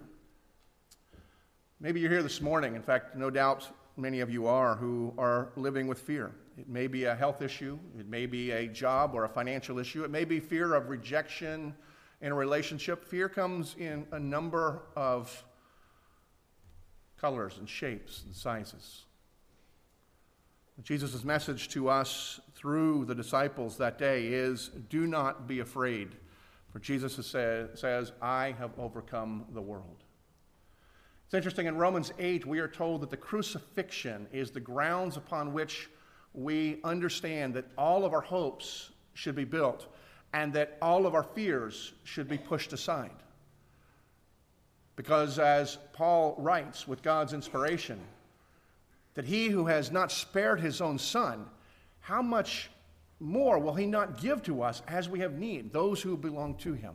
Maybe 1.80 2.00
you're 2.00 2.10
here 2.10 2.22
this 2.22 2.40
morning. 2.40 2.74
In 2.74 2.82
fact, 2.82 3.16
no 3.16 3.30
doubt 3.30 3.68
many 3.98 4.20
of 4.20 4.30
you 4.30 4.46
are 4.46 4.76
who 4.76 5.12
are 5.18 5.50
living 5.56 5.86
with 5.86 5.98
fear. 5.98 6.32
It 6.56 6.68
may 6.68 6.86
be 6.86 7.04
a 7.04 7.14
health 7.14 7.42
issue, 7.42 7.78
it 7.98 8.08
may 8.08 8.26
be 8.26 8.50
a 8.50 8.66
job 8.66 9.12
or 9.14 9.24
a 9.24 9.28
financial 9.28 9.78
issue, 9.78 10.04
it 10.04 10.10
may 10.10 10.24
be 10.24 10.40
fear 10.40 10.74
of 10.74 10.88
rejection 10.88 11.74
in 12.20 12.32
a 12.32 12.34
relationship. 12.34 13.04
Fear 13.04 13.28
comes 13.28 13.76
in 13.78 14.06
a 14.12 14.18
number 14.18 14.82
of 14.96 15.44
colors 17.20 17.58
and 17.58 17.68
shapes 17.68 18.22
and 18.24 18.34
sizes. 18.34 19.04
Jesus' 20.82 21.24
message 21.24 21.68
to 21.70 21.88
us 21.88 22.40
through 22.54 23.04
the 23.04 23.14
disciples 23.14 23.76
that 23.78 23.98
day 23.98 24.26
is 24.26 24.70
do 24.88 25.06
not 25.06 25.48
be 25.48 25.58
afraid, 25.58 26.16
for 26.72 26.78
Jesus 26.78 27.14
says, 27.26 28.12
I 28.22 28.54
have 28.58 28.70
overcome 28.78 29.46
the 29.54 29.60
world. 29.60 30.04
It's 31.28 31.35
interesting, 31.35 31.66
in 31.66 31.76
Romans 31.76 32.11
8, 32.18 32.47
we 32.47 32.58
are 32.58 32.68
told 32.68 33.02
that 33.02 33.11
the 33.11 33.16
crucifixion 33.18 34.26
is 34.32 34.50
the 34.50 34.61
grounds 34.61 35.18
upon 35.18 35.52
which 35.52 35.90
we 36.32 36.80
understand 36.82 37.52
that 37.52 37.66
all 37.76 38.06
of 38.06 38.14
our 38.14 38.23
hopes 38.23 38.92
should 39.12 39.35
be 39.35 39.44
built 39.44 39.88
and 40.32 40.54
that 40.54 40.78
all 40.80 41.04
of 41.04 41.14
our 41.14 41.23
fears 41.23 41.92
should 42.02 42.28
be 42.28 42.38
pushed 42.38 42.73
aside. 42.73 43.11
Because 44.97 45.38
as 45.38 45.76
Paul 45.92 46.35
writes 46.38 46.88
with 46.88 47.02
God's 47.02 47.35
inspiration, 47.35 48.00
that 49.12 49.26
he 49.26 49.49
who 49.49 49.66
has 49.66 49.92
not 49.92 50.11
spared 50.11 50.61
his 50.61 50.80
own 50.80 50.99
son, 50.99 51.44
how 52.00 52.23
much 52.23 52.70
more 53.20 53.58
will 53.58 53.75
he 53.75 53.85
not 53.85 54.18
give 54.18 54.42
to 54.44 54.62
us 54.62 54.80
as 54.88 55.11
we 55.11 55.20
have 55.20 55.35
need, 55.35 55.75
those 55.75 56.00
who 56.00 56.16
belong 56.16 56.54
to 56.54 56.73
him? 56.73 56.94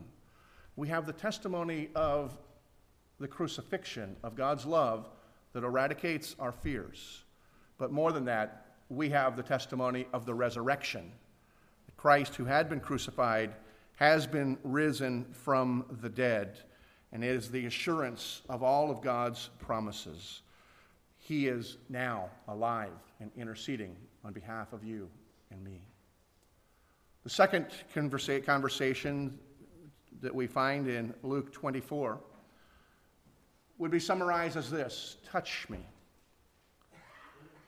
We 0.75 0.87
have 0.87 1.05
the 1.05 1.13
testimony 1.13 1.89
of 1.93 2.35
the 3.19 3.27
crucifixion 3.27 4.15
of 4.23 4.35
God's 4.35 4.65
love 4.65 5.09
that 5.53 5.63
eradicates 5.63 6.35
our 6.39 6.51
fears. 6.51 7.23
But 7.77 7.91
more 7.91 8.11
than 8.11 8.25
that, 8.25 8.65
we 8.89 9.09
have 9.09 9.35
the 9.35 9.43
testimony 9.43 10.07
of 10.13 10.25
the 10.25 10.33
resurrection. 10.33 11.11
Christ, 11.97 12.35
who 12.35 12.45
had 12.45 12.69
been 12.69 12.79
crucified, 12.79 13.53
has 13.95 14.27
been 14.27 14.57
risen 14.63 15.25
from 15.31 15.85
the 16.01 16.09
dead, 16.09 16.57
and 17.11 17.23
is 17.23 17.49
the 17.49 17.65
assurance 17.65 18.41
of 18.49 18.63
all 18.63 18.89
of 18.89 19.01
God's 19.01 19.49
promises. 19.59 20.41
He 21.19 21.47
is 21.47 21.77
now 21.89 22.29
alive 22.47 22.91
and 23.19 23.31
interceding 23.37 23.95
on 24.25 24.33
behalf 24.33 24.73
of 24.73 24.83
you 24.83 25.07
and 25.51 25.63
me. 25.63 25.81
The 27.23 27.29
second 27.29 27.67
conversa- 27.95 28.45
conversation 28.45 29.39
that 30.21 30.33
we 30.33 30.47
find 30.47 30.87
in 30.87 31.13
Luke 31.23 31.53
24 31.53 32.19
would 33.77 33.91
be 33.91 33.99
summarized 33.99 34.57
as 34.57 34.69
this 34.69 35.17
Touch 35.29 35.67
me. 35.69 35.79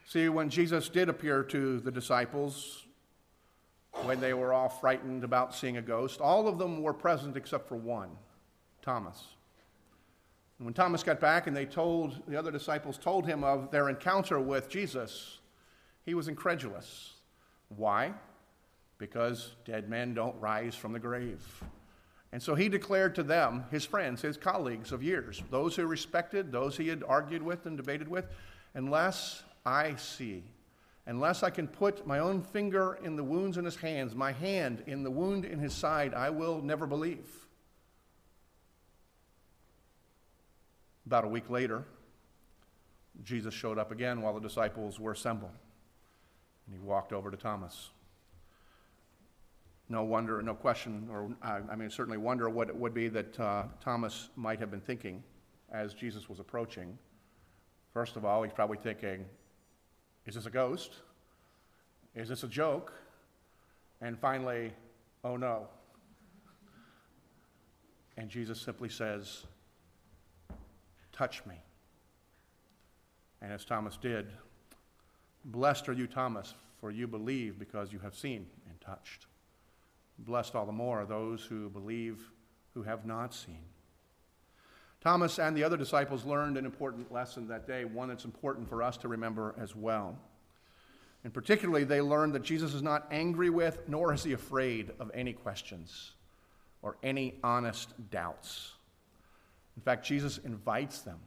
See, 0.08 0.30
when 0.30 0.50
Jesus 0.50 0.88
did 0.88 1.10
appear 1.10 1.44
to 1.44 1.80
the 1.80 1.92
disciples, 1.92 2.86
when 4.04 4.20
they 4.20 4.34
were 4.34 4.54
all 4.54 4.70
frightened 4.70 5.24
about 5.24 5.56
seeing 5.56 5.78
a 5.78 5.82
ghost, 5.82 6.22
all 6.22 6.48
of 6.48 6.60
them 6.60 6.84
were 6.84 6.94
present 6.94 7.36
except 7.36 7.68
for 7.68 7.76
one, 7.76 8.12
Thomas. 8.82 9.24
And 10.60 10.66
when 10.66 10.74
Thomas 10.74 11.04
got 11.04 11.20
back 11.20 11.48
and 11.48 11.58
they 11.58 11.66
told, 11.66 12.22
the 12.28 12.38
other 12.38 12.52
disciples 12.52 12.98
told 12.98 13.26
him 13.26 13.44
of 13.44 13.72
their 13.72 13.90
encounter 13.90 14.40
with 14.40 14.70
Jesus, 14.70 15.40
he 16.06 16.14
was 16.14 16.28
incredulous. 16.28 17.14
Why? 17.70 18.14
Because 18.98 19.56
dead 19.66 19.90
men 19.90 20.14
don't 20.14 20.40
rise 20.40 20.76
from 20.76 20.94
the 20.94 21.00
grave. 21.00 21.44
And 22.36 22.44
so 22.44 22.54
he 22.54 22.68
declared 22.68 23.16
to 23.16 23.24
them, 23.24 23.64
his 23.72 23.86
friends, 23.86 24.22
his 24.22 24.36
colleagues 24.36 24.92
of 24.92 25.02
years, 25.02 25.42
those 25.52 25.74
who 25.74 25.86
respected, 25.86 26.52
those 26.52 26.76
he 26.76 26.90
had 26.90 27.02
argued 27.08 27.42
with 27.42 27.66
and 27.66 27.78
debated 27.78 28.10
with, 28.10 28.26
unless 28.74 29.42
I 29.66 29.96
see, 29.96 30.44
unless 31.06 31.44
I 31.44 31.50
can 31.50 31.66
put 31.66 32.06
my 32.06 32.20
own 32.20 32.42
finger 32.42 33.00
in 33.02 33.16
the 33.16 33.24
wounds 33.24 33.58
in 33.58 33.64
his 33.64 33.78
hands, 33.78 34.16
my 34.16 34.34
hand 34.34 34.84
in 34.86 35.02
the 35.02 35.10
wound 35.10 35.46
in 35.46 35.60
his 35.60 35.74
side, 35.74 36.14
I 36.14 36.30
will 36.30 36.62
never 36.62 36.86
believe. 36.86 37.26
About 41.06 41.24
a 41.24 41.30
week 41.30 41.50
later, 41.50 41.86
Jesus 43.24 43.54
showed 43.54 43.78
up 43.78 43.94
again 43.94 44.22
while 44.22 44.34
the 44.34 44.42
disciples 44.42 45.00
were 45.00 45.14
assembled. 45.14 45.56
And 46.68 46.76
he 46.76 46.86
walked 46.86 47.14
over 47.14 47.32
to 47.32 47.38
Thomas. 47.38 47.92
No 49.88 50.04
wonder, 50.04 50.42
no 50.42 50.56
question, 50.56 51.08
or 51.12 51.30
uh, 51.44 51.60
I 51.70 51.76
mean, 51.76 51.90
certainly 51.90 52.18
wonder 52.18 52.50
what 52.50 52.70
it 52.70 52.76
would 52.76 52.94
be 52.94 53.08
that 53.10 53.40
uh, 53.40 53.64
Thomas 53.84 54.30
might 54.36 54.60
have 54.60 54.72
been 54.72 54.82
thinking 54.82 55.24
as 55.72 55.94
Jesus 55.94 56.28
was 56.28 56.40
approaching. 56.40 56.98
First 57.94 58.16
of 58.16 58.26
all, 58.26 58.42
he's 58.44 58.54
probably 58.54 58.78
thinking, 58.78 59.26
is 60.26 60.36
this 60.36 60.48
a 60.48 60.50
ghost? 60.50 60.94
Is 62.16 62.30
this 62.30 62.44
a 62.44 62.48
joke? 62.48 62.94
And 64.02 64.18
finally, 64.18 64.74
oh 65.24 65.38
no. 65.38 65.68
And 68.18 68.30
Jesus 68.30 68.60
simply 68.60 68.90
says, 68.90 69.44
touch 71.12 71.46
me. 71.46 71.56
And 73.42 73.54
as 73.54 73.66
Thomas 73.66 73.98
did, 73.98 74.28
blessed 75.46 75.90
are 75.90 75.94
you, 75.94 76.08
Thomas, 76.08 76.56
for 76.80 76.90
you 76.90 77.08
believe 77.08 77.60
because 77.60 77.94
you 77.94 78.00
have 78.00 78.16
seen 78.16 78.48
and 78.68 78.82
touched. 78.82 79.28
Blessed 80.20 80.56
all 80.56 80.66
the 80.66 80.72
more 80.72 81.06
those 81.06 81.44
who 81.44 81.70
believe 81.70 82.32
who 82.74 82.84
have 82.84 83.06
not 83.06 83.34
seen. 83.34 83.64
Thomas 85.02 85.38
and 85.38 85.56
the 85.56 85.64
other 85.64 85.78
disciples 85.78 86.26
learned 86.26 86.58
an 86.58 86.66
important 86.66 87.12
lesson 87.12 87.48
that 87.48 87.68
day, 87.68 87.86
one 87.86 88.10
that's 88.10 88.26
important 88.26 88.68
for 88.68 88.82
us 88.82 88.98
to 88.98 89.08
remember 89.08 89.54
as 89.60 89.76
well. 89.76 90.18
And 91.24 91.34
particularly, 91.34 91.84
they 91.84 92.02
learned 92.02 92.34
that 92.34 92.44
Jesus 92.44 92.74
is 92.74 92.82
not 92.82 93.08
angry 93.12 93.50
with, 93.50 93.88
nor 93.88 94.14
is 94.14 94.24
he 94.24 94.34
afraid 94.34 94.92
of 95.00 95.12
any 95.14 95.34
questions 95.34 96.12
or 96.82 96.98
any 97.04 97.36
honest 97.44 97.94
doubts. 98.12 98.74
In 99.76 99.82
fact, 99.82 100.06
Jesus 100.06 100.38
invites 100.40 101.02
them, 101.02 101.20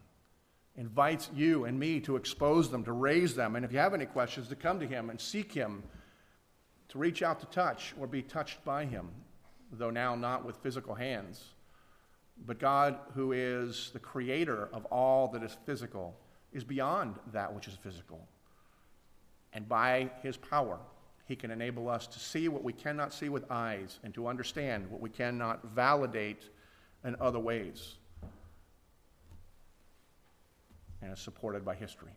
invites 0.77 1.31
you 1.35 1.65
and 1.65 1.79
me 1.79 2.01
to 2.01 2.17
expose 2.17 2.71
them, 2.71 2.85
to 2.85 2.93
raise 2.93 3.35
them, 3.35 3.57
and 3.57 3.65
if 3.65 3.73
you 3.73 3.79
have 3.79 3.95
any 3.95 4.07
questions, 4.07 4.49
to 4.49 4.57
come 4.57 4.81
to 4.81 4.87
him 4.87 5.11
and 5.11 5.21
seek 5.21 5.53
him 5.53 5.83
to 6.89 6.99
reach 6.99 7.23
out 7.23 7.41
to 7.41 7.47
touch 7.47 7.95
or 8.01 8.07
be 8.07 8.23
touched 8.23 8.65
by 8.65 8.85
him, 8.85 9.09
though 9.73 9.91
now 9.91 10.15
not 10.15 10.45
with 10.45 10.57
physical 10.57 10.95
hands. 10.95 11.45
But 12.47 12.59
God, 12.59 12.99
who 13.15 13.33
is 13.33 13.91
the 13.93 13.99
creator 13.99 14.69
of 14.73 14.85
all 14.87 15.29
that 15.29 15.43
is 15.43 15.57
physical, 15.67 16.17
is 16.53 16.65
beyond 16.65 17.17
that 17.33 17.53
which 17.55 17.69
is 17.69 17.75
physical. 17.75 18.21
And 19.53 19.69
by 19.69 20.11
his 20.23 20.37
power, 20.37 20.79
he 21.27 21.37
can 21.37 21.51
enable 21.51 21.89
us 21.89 22.07
to 22.07 22.19
see 22.19 22.49
what 22.49 22.65
we 22.65 22.73
cannot 22.73 23.13
see 23.13 23.29
with 23.29 23.45
eyes 23.51 23.99
and 24.03 24.15
to 24.15 24.27
understand 24.27 24.91
what 24.91 25.01
we 25.01 25.11
cannot 25.11 25.63
validate 25.75 26.45
in 27.05 27.17
other 27.21 27.39
ways. 27.39 27.97
And 31.03 31.13
is 31.13 31.21
supported 31.21 31.65
by 31.65 31.75
history. 31.75 32.13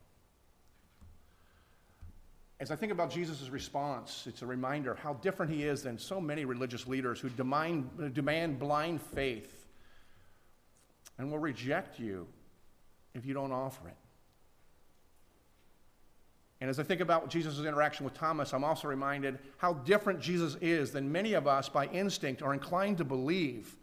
As 2.61 2.69
I 2.69 2.75
think 2.75 2.91
about 2.91 3.09
Jesus' 3.09 3.49
response, 3.49 4.25
it's 4.27 4.43
a 4.43 4.45
reminder 4.45 4.91
of 4.91 4.99
how 4.99 5.13
different 5.15 5.51
he 5.51 5.63
is 5.63 5.81
than 5.81 5.97
so 5.97 6.21
many 6.21 6.45
religious 6.45 6.85
leaders 6.85 7.19
who 7.19 7.27
demand, 7.29 8.13
demand 8.13 8.59
blind 8.59 9.01
faith 9.01 9.65
and 11.17 11.31
will 11.31 11.39
reject 11.39 11.99
you 11.99 12.27
if 13.15 13.25
you 13.25 13.33
don't 13.33 13.51
offer 13.51 13.87
it. 13.87 13.97
And 16.61 16.69
as 16.69 16.79
I 16.79 16.83
think 16.83 17.01
about 17.01 17.31
Jesus' 17.31 17.57
interaction 17.65 18.05
with 18.05 18.13
Thomas, 18.13 18.53
I'm 18.53 18.63
also 18.63 18.87
reminded 18.87 19.39
how 19.57 19.73
different 19.73 20.19
Jesus 20.19 20.55
is 20.61 20.91
than 20.91 21.11
many 21.11 21.33
of 21.33 21.47
us 21.47 21.67
by 21.67 21.87
instinct 21.87 22.43
are 22.43 22.53
inclined 22.53 22.99
to 22.99 23.03
believe, 23.03 23.75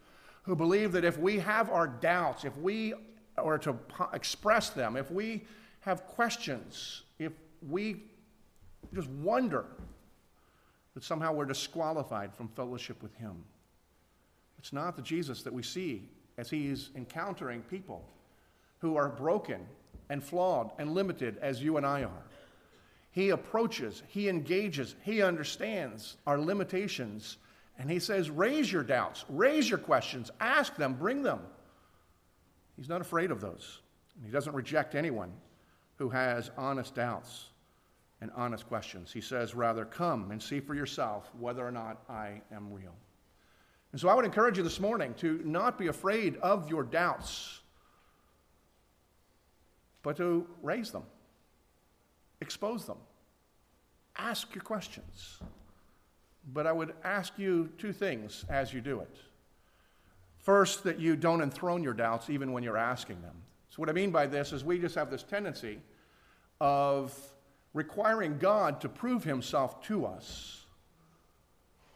who 0.43 0.55
believe 0.55 0.93
that 0.93 1.03
if 1.03 1.17
we 1.17 1.37
have 1.39 1.69
our 1.69 1.89
doubts, 1.89 2.45
if 2.45 2.55
we 2.55 2.93
are 3.37 3.57
to 3.57 3.75
express 4.13 4.69
them, 4.69 4.95
if 4.95 5.11
we 5.11 5.43
have 5.81 6.05
questions, 6.05 7.03
if 7.19 7.33
we 7.67 8.03
just 8.95 9.09
wonder 9.09 9.65
that 10.93 11.03
somehow 11.03 11.33
we're 11.33 11.45
disqualified 11.45 12.33
from 12.33 12.47
fellowship 12.49 13.01
with 13.01 13.13
Him. 13.15 13.43
It's 14.57 14.73
not 14.73 14.95
the 14.95 15.01
Jesus 15.01 15.43
that 15.43 15.53
we 15.53 15.63
see 15.63 16.09
as 16.37 16.49
He's 16.49 16.89
encountering 16.95 17.61
people 17.61 18.03
who 18.79 18.95
are 18.95 19.09
broken 19.09 19.65
and 20.09 20.23
flawed 20.23 20.71
and 20.79 20.93
limited 20.93 21.37
as 21.41 21.61
you 21.61 21.77
and 21.77 21.85
I 21.85 22.03
are. 22.03 22.23
He 23.11 23.29
approaches, 23.29 24.03
He 24.07 24.29
engages, 24.29 24.95
He 25.03 25.21
understands 25.21 26.17
our 26.25 26.39
limitations, 26.39 27.37
and 27.77 27.89
He 27.89 27.99
says, 27.99 28.29
Raise 28.29 28.71
your 28.71 28.83
doubts, 28.83 29.25
raise 29.29 29.69
your 29.69 29.79
questions, 29.79 30.31
ask 30.39 30.75
them, 30.75 30.93
bring 30.93 31.23
them. 31.23 31.39
He's 32.75 32.89
not 32.89 33.01
afraid 33.01 33.29
of 33.29 33.41
those. 33.41 33.81
And 34.15 34.25
he 34.25 34.31
doesn't 34.31 34.53
reject 34.53 34.95
anyone 34.95 35.31
who 35.97 36.09
has 36.09 36.51
honest 36.57 36.95
doubts 36.95 37.45
and 38.21 38.31
honest 38.35 38.67
questions. 38.67 39.11
He 39.13 39.21
says, 39.21 39.55
rather, 39.55 39.85
come 39.85 40.31
and 40.31 40.41
see 40.41 40.59
for 40.59 40.75
yourself 40.75 41.29
whether 41.39 41.65
or 41.65 41.71
not 41.71 42.03
I 42.09 42.41
am 42.51 42.71
real. 42.73 42.95
And 43.91 43.99
so 43.99 44.09
I 44.09 44.13
would 44.13 44.25
encourage 44.25 44.57
you 44.57 44.63
this 44.63 44.79
morning 44.79 45.13
to 45.15 45.41
not 45.43 45.77
be 45.77 45.87
afraid 45.87 46.37
of 46.37 46.69
your 46.69 46.83
doubts, 46.83 47.61
but 50.03 50.17
to 50.17 50.45
raise 50.61 50.91
them, 50.91 51.03
expose 52.41 52.85
them, 52.85 52.97
ask 54.17 54.53
your 54.53 54.63
questions. 54.63 55.39
But 56.53 56.67
I 56.67 56.71
would 56.71 56.93
ask 57.03 57.33
you 57.37 57.69
two 57.77 57.93
things 57.93 58.45
as 58.49 58.73
you 58.73 58.81
do 58.81 58.99
it. 59.01 59.17
First, 60.37 60.83
that 60.83 60.99
you 60.99 61.15
don't 61.15 61.41
enthrone 61.41 61.83
your 61.83 61.93
doubts 61.93 62.29
even 62.29 62.51
when 62.53 62.63
you're 62.63 62.77
asking 62.77 63.21
them. 63.21 63.35
So, 63.69 63.75
what 63.77 63.89
I 63.89 63.91
mean 63.91 64.09
by 64.09 64.25
this 64.25 64.53
is 64.53 64.63
we 64.63 64.79
just 64.79 64.95
have 64.95 65.11
this 65.11 65.21
tendency 65.21 65.79
of 66.61 67.13
requiring 67.73 68.37
God 68.37 68.81
to 68.81 68.89
prove 68.89 69.23
himself 69.23 69.81
to 69.83 70.05
us, 70.05 70.65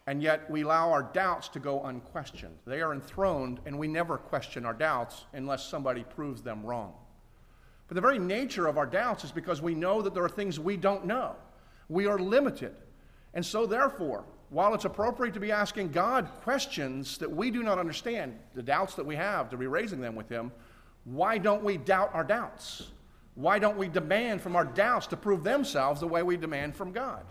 and 0.06 0.22
yet 0.22 0.50
we 0.50 0.64
allow 0.64 0.92
our 0.92 1.04
doubts 1.04 1.48
to 1.50 1.60
go 1.60 1.84
unquestioned. 1.84 2.58
They 2.66 2.82
are 2.82 2.94
enthroned, 2.94 3.60
and 3.66 3.80
we 3.80 3.88
never 3.88 4.18
question 4.18 4.66
our 4.66 4.74
doubts 4.74 5.26
unless 5.34 5.66
somebody 5.66 6.04
proves 6.04 6.42
them 6.42 6.66
wrong. 6.66 6.94
But 7.88 7.96
the 7.96 8.02
very 8.02 8.20
nature 8.20 8.68
of 8.68 8.78
our 8.78 8.86
doubts 8.86 9.24
is 9.24 9.32
because 9.32 9.62
we 9.62 9.76
know 9.76 10.02
that 10.02 10.14
there 10.14 10.24
are 10.24 10.30
things 10.30 10.60
we 10.60 10.78
don't 10.78 11.06
know. 11.06 11.36
We 11.90 12.06
are 12.08 12.20
limited. 12.20 12.76
And 13.34 13.46
so, 13.46 13.66
therefore, 13.66 14.26
while 14.50 14.74
it's 14.74 14.86
appropriate 14.86 15.34
to 15.34 15.40
be 15.40 15.52
asking 15.52 15.90
God 15.90 16.30
questions 16.42 17.18
that 17.18 17.32
we 17.32 17.50
do 17.50 17.64
not 17.64 17.80
understand, 17.80 18.38
the 18.54 18.62
doubts 18.62 18.96
that 18.96 19.06
we 19.06 19.16
have, 19.16 19.50
to 19.50 19.58
be 19.58 19.68
raising 19.68 20.00
them 20.00 20.16
with 20.16 20.30
Him, 20.30 20.52
why 21.06 21.38
don't 21.38 21.64
we 21.64 21.78
doubt 21.78 22.12
our 22.14 22.24
doubts? 22.24 22.88
Why 23.36 23.60
don't 23.60 23.78
we 23.78 23.88
demand 23.88 24.42
from 24.42 24.56
our 24.56 24.66
doubts 24.66 25.08
to 25.08 25.18
prove 25.18 25.44
themselves 25.44 26.00
the 26.00 26.08
way 26.08 26.22
we 26.22 26.38
demand 26.38 26.76
from 26.76 26.92
God? 26.92 27.26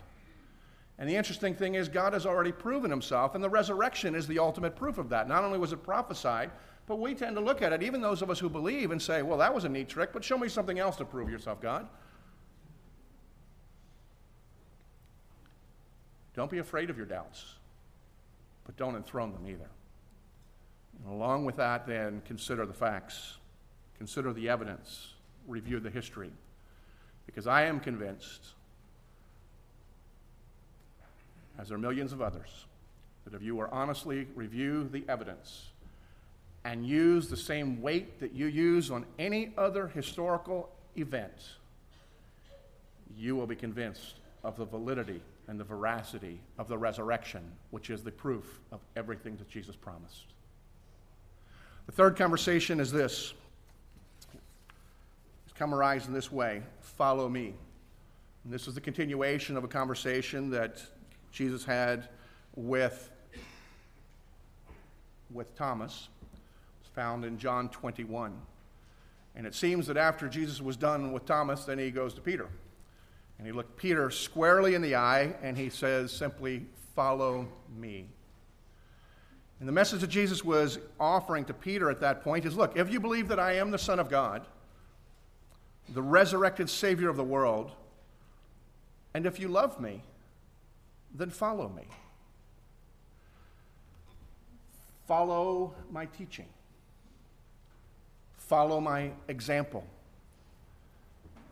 And 0.99 1.09
the 1.09 1.15
interesting 1.15 1.55
thing 1.55 1.75
is, 1.75 1.89
God 1.89 2.13
has 2.13 2.25
already 2.25 2.51
proven 2.51 2.91
Himself, 2.91 3.35
and 3.35 3.43
the 3.43 3.49
resurrection 3.49 4.13
is 4.13 4.27
the 4.27 4.39
ultimate 4.39 4.75
proof 4.75 4.97
of 4.97 5.09
that. 5.09 5.27
Not 5.27 5.43
only 5.43 5.57
was 5.57 5.73
it 5.73 5.83
prophesied, 5.83 6.51
but 6.85 6.99
we 6.99 7.15
tend 7.15 7.35
to 7.37 7.41
look 7.41 7.61
at 7.61 7.73
it, 7.73 7.81
even 7.81 8.01
those 8.01 8.21
of 8.21 8.29
us 8.29 8.37
who 8.37 8.49
believe, 8.49 8.91
and 8.91 9.01
say, 9.01 9.21
well, 9.21 9.37
that 9.37 9.53
was 9.53 9.63
a 9.63 9.69
neat 9.69 9.89
trick, 9.89 10.11
but 10.11 10.23
show 10.23 10.37
me 10.37 10.49
something 10.49 10.79
else 10.79 10.97
to 10.97 11.05
prove 11.05 11.29
yourself, 11.29 11.61
God. 11.61 11.87
Don't 16.35 16.51
be 16.51 16.57
afraid 16.57 16.89
of 16.89 16.97
your 16.97 17.05
doubts, 17.05 17.55
but 18.65 18.75
don't 18.75 18.95
enthrone 18.95 19.31
them 19.31 19.47
either. 19.47 19.69
And 21.05 21.13
along 21.13 21.45
with 21.45 21.55
that, 21.57 21.87
then, 21.87 22.21
consider 22.25 22.65
the 22.65 22.73
facts, 22.73 23.37
consider 23.97 24.33
the 24.33 24.49
evidence, 24.49 25.12
review 25.47 25.79
the 25.79 25.89
history. 25.89 26.31
Because 27.25 27.47
I 27.47 27.63
am 27.63 27.79
convinced, 27.79 28.47
as 31.57 31.71
are 31.71 31.77
millions 31.77 32.11
of 32.11 32.21
others, 32.21 32.65
that 33.25 33.33
if 33.33 33.41
you 33.41 33.55
were 33.55 33.73
honestly 33.73 34.27
review 34.35 34.89
the 34.91 35.03
evidence 35.07 35.69
and 36.65 36.85
use 36.85 37.29
the 37.29 37.37
same 37.37 37.81
weight 37.81 38.19
that 38.19 38.33
you 38.33 38.47
use 38.47 38.91
on 38.91 39.05
any 39.19 39.53
other 39.57 39.87
historical 39.87 40.69
event, 40.97 41.31
you 43.17 43.35
will 43.35 43.47
be 43.47 43.55
convinced 43.55 44.15
of 44.43 44.57
the 44.57 44.65
validity 44.65 45.21
and 45.47 45.59
the 45.59 45.63
veracity 45.63 46.39
of 46.57 46.67
the 46.67 46.77
resurrection, 46.77 47.41
which 47.71 47.89
is 47.89 48.03
the 48.03 48.11
proof 48.11 48.59
of 48.71 48.79
everything 48.95 49.35
that 49.37 49.49
Jesus 49.49 49.75
promised. 49.75 50.25
The 51.85 51.91
third 51.91 52.15
conversation 52.15 52.79
is 52.79 52.91
this. 52.91 53.33
It's 55.53 55.59
summarized 55.59 56.07
in 56.07 56.13
this 56.13 56.31
way 56.31 56.63
follow 56.81 57.29
me. 57.29 57.53
And 58.43 58.51
this 58.51 58.67
is 58.67 58.73
the 58.73 58.81
continuation 58.81 59.55
of 59.55 59.63
a 59.63 59.67
conversation 59.67 60.49
that 60.49 60.81
Jesus 61.31 61.63
had 61.63 62.09
with, 62.55 63.11
with 65.31 65.55
Thomas. 65.55 66.09
It's 66.81 66.89
found 66.89 67.23
in 67.23 67.37
John 67.37 67.69
21. 67.69 68.33
And 69.35 69.45
it 69.45 69.53
seems 69.53 69.85
that 69.85 69.95
after 69.95 70.27
Jesus 70.27 70.59
was 70.59 70.75
done 70.75 71.11
with 71.11 71.25
Thomas, 71.25 71.65
then 71.65 71.77
he 71.77 71.91
goes 71.91 72.15
to 72.15 72.21
Peter. 72.21 72.47
And 73.37 73.45
he 73.45 73.53
looked 73.53 73.77
Peter 73.77 74.09
squarely 74.09 74.73
in 74.73 74.81
the 74.81 74.95
eye 74.95 75.35
and 75.43 75.55
he 75.55 75.69
says 75.69 76.11
simply, 76.11 76.65
Follow 76.95 77.47
me. 77.77 78.07
And 79.59 79.67
the 79.67 79.73
message 79.73 80.01
that 80.01 80.09
Jesus 80.09 80.43
was 80.43 80.79
offering 80.99 81.45
to 81.45 81.53
Peter 81.53 81.91
at 81.91 81.99
that 82.01 82.23
point 82.23 82.45
is 82.45 82.55
look, 82.55 82.75
if 82.75 82.91
you 82.91 82.99
believe 82.99 83.27
that 83.27 83.39
I 83.39 83.53
am 83.53 83.69
the 83.69 83.77
Son 83.77 83.99
of 83.99 84.09
God, 84.09 84.47
the 85.89 86.01
resurrected 86.01 86.69
Savior 86.69 87.09
of 87.09 87.17
the 87.17 87.23
world, 87.23 87.71
and 89.13 89.25
if 89.25 89.39
you 89.39 89.47
love 89.47 89.79
me, 89.79 90.01
then 91.13 91.29
follow 91.29 91.69
me. 91.69 91.83
Follow 95.07 95.73
my 95.91 96.05
teaching. 96.05 96.47
Follow 98.37 98.79
my 98.79 99.11
example. 99.27 99.85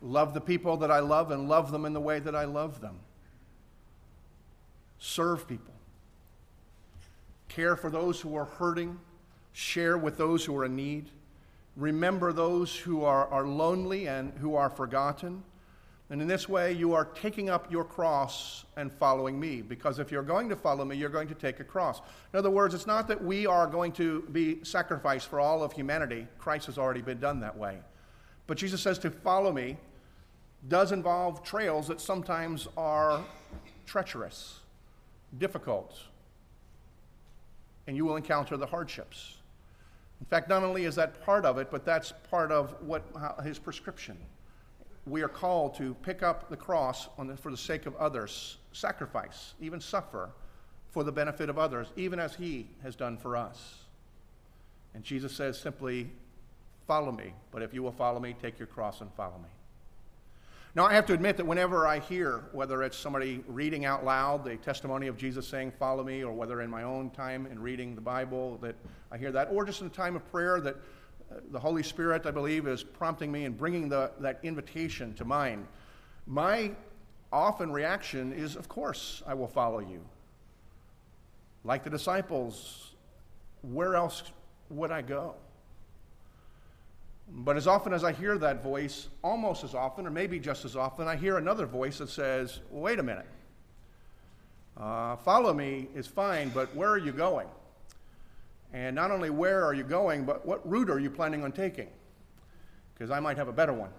Love 0.01 0.33
the 0.33 0.41
people 0.41 0.77
that 0.77 0.89
I 0.89 0.99
love 0.99 1.31
and 1.31 1.47
love 1.47 1.71
them 1.71 1.85
in 1.85 1.93
the 1.93 1.99
way 1.99 2.19
that 2.19 2.35
I 2.35 2.45
love 2.45 2.81
them. 2.81 2.95
Serve 4.97 5.47
people. 5.47 5.73
Care 7.49 7.75
for 7.75 7.89
those 7.89 8.21
who 8.21 8.35
are 8.35 8.45
hurting. 8.45 8.99
Share 9.53 9.97
with 9.97 10.17
those 10.17 10.45
who 10.45 10.55
are 10.57 10.65
in 10.65 10.75
need. 10.75 11.09
Remember 11.75 12.33
those 12.33 12.75
who 12.75 13.03
are, 13.03 13.27
are 13.27 13.45
lonely 13.45 14.07
and 14.07 14.33
who 14.39 14.55
are 14.55 14.69
forgotten. 14.69 15.43
And 16.09 16.21
in 16.21 16.27
this 16.27 16.49
way, 16.49 16.73
you 16.73 16.93
are 16.93 17.05
taking 17.05 17.49
up 17.49 17.71
your 17.71 17.85
cross 17.85 18.65
and 18.75 18.91
following 18.91 19.39
me. 19.39 19.61
Because 19.61 19.97
if 19.97 20.11
you're 20.11 20.23
going 20.23 20.49
to 20.49 20.57
follow 20.57 20.83
me, 20.83 20.97
you're 20.97 21.09
going 21.09 21.29
to 21.29 21.33
take 21.33 21.61
a 21.61 21.63
cross. 21.63 22.01
In 22.33 22.39
other 22.39 22.49
words, 22.49 22.73
it's 22.73 22.87
not 22.87 23.07
that 23.07 23.23
we 23.23 23.47
are 23.47 23.65
going 23.65 23.93
to 23.93 24.21
be 24.33 24.61
sacrificed 24.63 25.29
for 25.29 25.39
all 25.39 25.63
of 25.63 25.71
humanity. 25.71 26.27
Christ 26.37 26.65
has 26.65 26.77
already 26.77 27.01
been 27.01 27.19
done 27.19 27.39
that 27.39 27.57
way. 27.57 27.79
But 28.47 28.57
Jesus 28.57 28.81
says 28.81 28.99
to 28.99 29.09
follow 29.09 29.53
me 29.53 29.77
does 30.67 30.91
involve 30.91 31.43
trails 31.43 31.87
that 31.87 31.99
sometimes 31.99 32.67
are 32.77 33.23
treacherous, 33.85 34.59
difficult, 35.37 35.97
and 37.87 37.97
you 37.97 38.05
will 38.05 38.15
encounter 38.15 38.57
the 38.57 38.65
hardships. 38.65 39.37
In 40.21 40.27
fact, 40.27 40.47
not 40.47 40.63
only 40.63 40.85
is 40.85 40.95
that 40.95 41.21
part 41.25 41.45
of 41.45 41.57
it, 41.57 41.69
but 41.69 41.83
that's 41.83 42.13
part 42.29 42.51
of 42.51 42.75
what 42.81 43.03
uh, 43.15 43.41
his 43.41 43.59
prescription. 43.59 44.17
We 45.05 45.23
are 45.23 45.27
called 45.27 45.75
to 45.75 45.95
pick 45.95 46.21
up 46.21 46.49
the 46.49 46.55
cross 46.55 47.09
the, 47.17 47.35
for 47.35 47.51
the 47.51 47.57
sake 47.57 47.87
of 47.87 47.95
others, 47.95 48.57
sacrifice, 48.71 49.55
even 49.59 49.81
suffer 49.81 50.29
for 50.91 51.03
the 51.03 51.11
benefit 51.11 51.49
of 51.49 51.57
others, 51.57 51.87
even 51.95 52.19
as 52.19 52.35
he 52.35 52.67
has 52.83 52.95
done 52.95 53.17
for 53.17 53.35
us. 53.35 53.79
And 54.93 55.03
Jesus 55.03 55.33
says 55.33 55.59
simply, 55.59 56.09
Follow 56.87 57.11
me, 57.11 57.33
but 57.51 57.61
if 57.61 57.73
you 57.73 57.83
will 57.83 57.91
follow 57.91 58.19
me, 58.19 58.35
take 58.41 58.59
your 58.59 58.67
cross 58.67 59.01
and 59.01 59.11
follow 59.13 59.37
me. 59.37 59.49
Now, 60.73 60.85
I 60.85 60.93
have 60.93 61.05
to 61.07 61.13
admit 61.13 61.35
that 61.35 61.45
whenever 61.45 61.85
I 61.85 61.99
hear, 61.99 62.45
whether 62.53 62.81
it's 62.81 62.97
somebody 62.97 63.43
reading 63.45 63.83
out 63.83 64.05
loud 64.05 64.45
the 64.45 64.55
testimony 64.55 65.07
of 65.07 65.17
Jesus 65.17 65.45
saying, 65.45 65.71
Follow 65.71 66.01
me, 66.01 66.23
or 66.23 66.31
whether 66.31 66.61
in 66.61 66.69
my 66.69 66.83
own 66.83 67.09
time 67.09 67.45
in 67.45 67.59
reading 67.59 67.93
the 67.93 68.01
Bible 68.01 68.57
that 68.61 68.75
I 69.11 69.17
hear 69.17 69.33
that, 69.33 69.49
or 69.51 69.65
just 69.65 69.81
in 69.81 69.87
a 69.87 69.89
time 69.89 70.15
of 70.15 70.31
prayer 70.31 70.61
that 70.61 70.75
uh, 70.75 71.39
the 71.51 71.59
Holy 71.59 71.83
Spirit, 71.83 72.25
I 72.25 72.31
believe, 72.31 72.67
is 72.67 72.85
prompting 72.85 73.33
me 73.33 73.43
and 73.43 73.57
bringing 73.57 73.89
the, 73.89 74.11
that 74.21 74.39
invitation 74.43 75.13
to 75.15 75.25
mind, 75.25 75.67
my 76.25 76.71
often 77.33 77.69
reaction 77.73 78.31
is, 78.31 78.55
Of 78.55 78.69
course, 78.69 79.21
I 79.27 79.33
will 79.33 79.49
follow 79.49 79.79
you. 79.79 79.99
Like 81.65 81.83
the 81.83 81.89
disciples, 81.89 82.91
where 83.61 83.95
else 83.95 84.23
would 84.69 84.91
I 84.91 85.01
go? 85.01 85.35
But 87.33 87.55
as 87.55 87.65
often 87.65 87.93
as 87.93 88.03
I 88.03 88.11
hear 88.11 88.37
that 88.37 88.61
voice, 88.61 89.07
almost 89.23 89.63
as 89.63 89.73
often, 89.73 90.05
or 90.05 90.11
maybe 90.11 90.39
just 90.39 90.65
as 90.65 90.75
often, 90.75 91.07
I 91.07 91.15
hear 91.15 91.37
another 91.37 91.65
voice 91.65 91.99
that 91.99 92.09
says, 92.09 92.59
wait 92.69 92.99
a 92.99 93.03
minute. 93.03 93.27
Uh, 94.77 95.15
follow 95.17 95.53
me 95.53 95.87
is 95.95 96.07
fine, 96.07 96.49
but 96.49 96.73
where 96.75 96.89
are 96.89 96.97
you 96.97 97.11
going? 97.11 97.47
And 98.73 98.95
not 98.95 99.11
only 99.11 99.29
where 99.29 99.63
are 99.63 99.73
you 99.73 99.83
going, 99.83 100.25
but 100.25 100.45
what 100.45 100.67
route 100.69 100.89
are 100.89 100.99
you 100.99 101.09
planning 101.09 101.43
on 101.43 101.51
taking? 101.51 101.87
Because 102.93 103.11
I 103.11 103.19
might 103.19 103.37
have 103.37 103.47
a 103.47 103.53
better 103.53 103.73
one. 103.73 103.91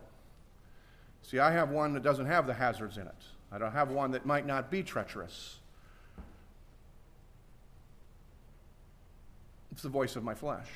See, 1.22 1.38
I 1.38 1.52
have 1.52 1.70
one 1.70 1.92
that 1.94 2.02
doesn't 2.02 2.26
have 2.26 2.46
the 2.46 2.54
hazards 2.54 2.96
in 2.96 3.06
it. 3.06 3.14
I 3.50 3.58
don't 3.58 3.72
have 3.72 3.90
one 3.90 4.10
that 4.12 4.26
might 4.26 4.46
not 4.46 4.70
be 4.70 4.82
treacherous. 4.82 5.58
It's 9.70 9.82
the 9.82 9.88
voice 9.88 10.16
of 10.16 10.24
my 10.24 10.34
flesh. 10.34 10.68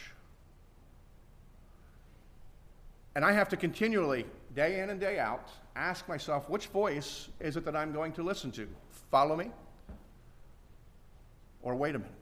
And 3.16 3.24
I 3.24 3.32
have 3.32 3.48
to 3.48 3.56
continually, 3.56 4.26
day 4.54 4.80
in 4.80 4.90
and 4.90 5.00
day 5.00 5.18
out, 5.18 5.48
ask 5.74 6.06
myself, 6.06 6.50
which 6.50 6.66
voice 6.66 7.30
is 7.40 7.56
it 7.56 7.64
that 7.64 7.74
I'm 7.74 7.90
going 7.90 8.12
to 8.12 8.22
listen 8.22 8.52
to? 8.52 8.68
Follow 9.10 9.34
me? 9.34 9.50
Or 11.62 11.74
wait 11.74 11.94
a 11.94 11.98
minute? 11.98 12.12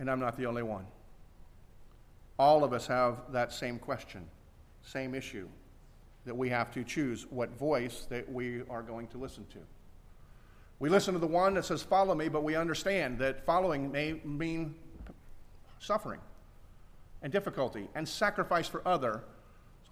And 0.00 0.10
I'm 0.10 0.18
not 0.18 0.36
the 0.36 0.46
only 0.46 0.64
one. 0.64 0.84
All 2.40 2.64
of 2.64 2.72
us 2.72 2.88
have 2.88 3.18
that 3.30 3.52
same 3.52 3.78
question, 3.78 4.26
same 4.82 5.14
issue, 5.14 5.46
that 6.26 6.36
we 6.36 6.48
have 6.48 6.74
to 6.74 6.82
choose 6.82 7.24
what 7.30 7.56
voice 7.56 8.04
that 8.10 8.28
we 8.32 8.62
are 8.68 8.82
going 8.82 9.06
to 9.08 9.18
listen 9.18 9.46
to. 9.52 9.60
We 10.80 10.88
listen 10.88 11.14
to 11.14 11.20
the 11.20 11.26
one 11.28 11.54
that 11.54 11.66
says, 11.66 11.84
Follow 11.84 12.16
me, 12.16 12.28
but 12.28 12.42
we 12.42 12.56
understand 12.56 13.20
that 13.20 13.46
following 13.46 13.92
may 13.92 14.20
mean 14.24 14.74
suffering 15.78 16.18
and 17.24 17.32
difficulty 17.32 17.88
and 17.94 18.06
sacrifice 18.06 18.68
for 18.68 18.86
other 18.86 19.24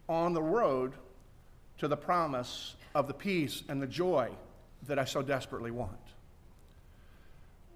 on 0.09 0.35
the 0.35 0.43
road 0.43 0.93
to 1.79 1.89
the 1.89 1.97
promise 1.97 2.77
of 2.95 3.09
the 3.09 3.15
peace 3.15 3.65
and 3.69 3.81
the 3.81 3.87
joy 3.87 4.31
that 4.87 4.99
I 4.99 5.07
so 5.07 5.23
desperately 5.23 5.71
want. 5.71 5.97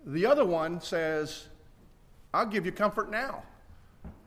The 0.04 0.26
other 0.26 0.44
one 0.44 0.80
says, 0.80 1.46
I'll 2.34 2.46
give 2.46 2.66
you 2.66 2.70
comfort 2.70 3.10
now. 3.10 3.42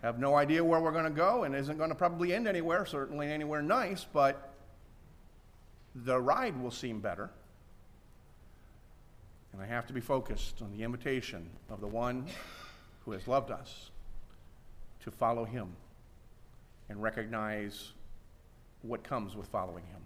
Have 0.01 0.17
no 0.17 0.35
idea 0.35 0.63
where 0.63 0.79
we're 0.79 0.91
going 0.91 1.05
to 1.05 1.11
go 1.11 1.43
and 1.43 1.55
isn't 1.55 1.77
going 1.77 1.89
to 1.89 1.95
probably 1.95 2.33
end 2.33 2.47
anywhere, 2.47 2.85
certainly 2.85 3.31
anywhere 3.31 3.61
nice, 3.61 4.03
but 4.11 4.55
the 5.93 6.19
ride 6.19 6.59
will 6.59 6.71
seem 6.71 7.01
better. 7.01 7.29
And 9.53 9.61
I 9.61 9.67
have 9.67 9.85
to 9.87 9.93
be 9.93 10.01
focused 10.01 10.61
on 10.63 10.75
the 10.75 10.83
invitation 10.83 11.47
of 11.69 11.81
the 11.81 11.87
one 11.87 12.25
who 13.05 13.11
has 13.11 13.27
loved 13.27 13.51
us 13.51 13.91
to 15.03 15.11
follow 15.11 15.45
him 15.45 15.69
and 16.89 17.01
recognize 17.01 17.91
what 18.81 19.03
comes 19.03 19.35
with 19.35 19.47
following 19.47 19.85
him. 19.85 20.01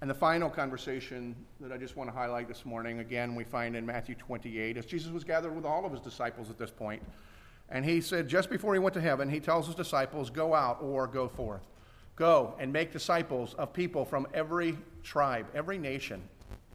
And 0.00 0.08
the 0.08 0.14
final 0.14 0.48
conversation 0.48 1.36
that 1.60 1.72
I 1.72 1.76
just 1.76 1.94
want 1.94 2.08
to 2.08 2.16
highlight 2.16 2.48
this 2.48 2.64
morning, 2.64 3.00
again, 3.00 3.34
we 3.34 3.44
find 3.44 3.76
in 3.76 3.84
Matthew 3.84 4.14
28, 4.14 4.78
as 4.78 4.86
Jesus 4.86 5.12
was 5.12 5.24
gathered 5.24 5.54
with 5.54 5.66
all 5.66 5.84
of 5.84 5.92
his 5.92 6.00
disciples 6.00 6.48
at 6.48 6.58
this 6.58 6.70
point, 6.70 7.02
and 7.68 7.84
he 7.84 8.00
said, 8.00 8.26
just 8.26 8.48
before 8.48 8.72
he 8.72 8.80
went 8.80 8.94
to 8.94 9.00
heaven, 9.00 9.28
he 9.28 9.40
tells 9.40 9.66
his 9.66 9.74
disciples, 9.74 10.30
Go 10.30 10.54
out 10.54 10.78
or 10.80 11.06
go 11.06 11.28
forth. 11.28 11.68
Go 12.16 12.54
and 12.58 12.72
make 12.72 12.92
disciples 12.92 13.54
of 13.54 13.72
people 13.72 14.04
from 14.04 14.26
every 14.34 14.76
tribe, 15.02 15.46
every 15.54 15.78
nation, 15.78 16.22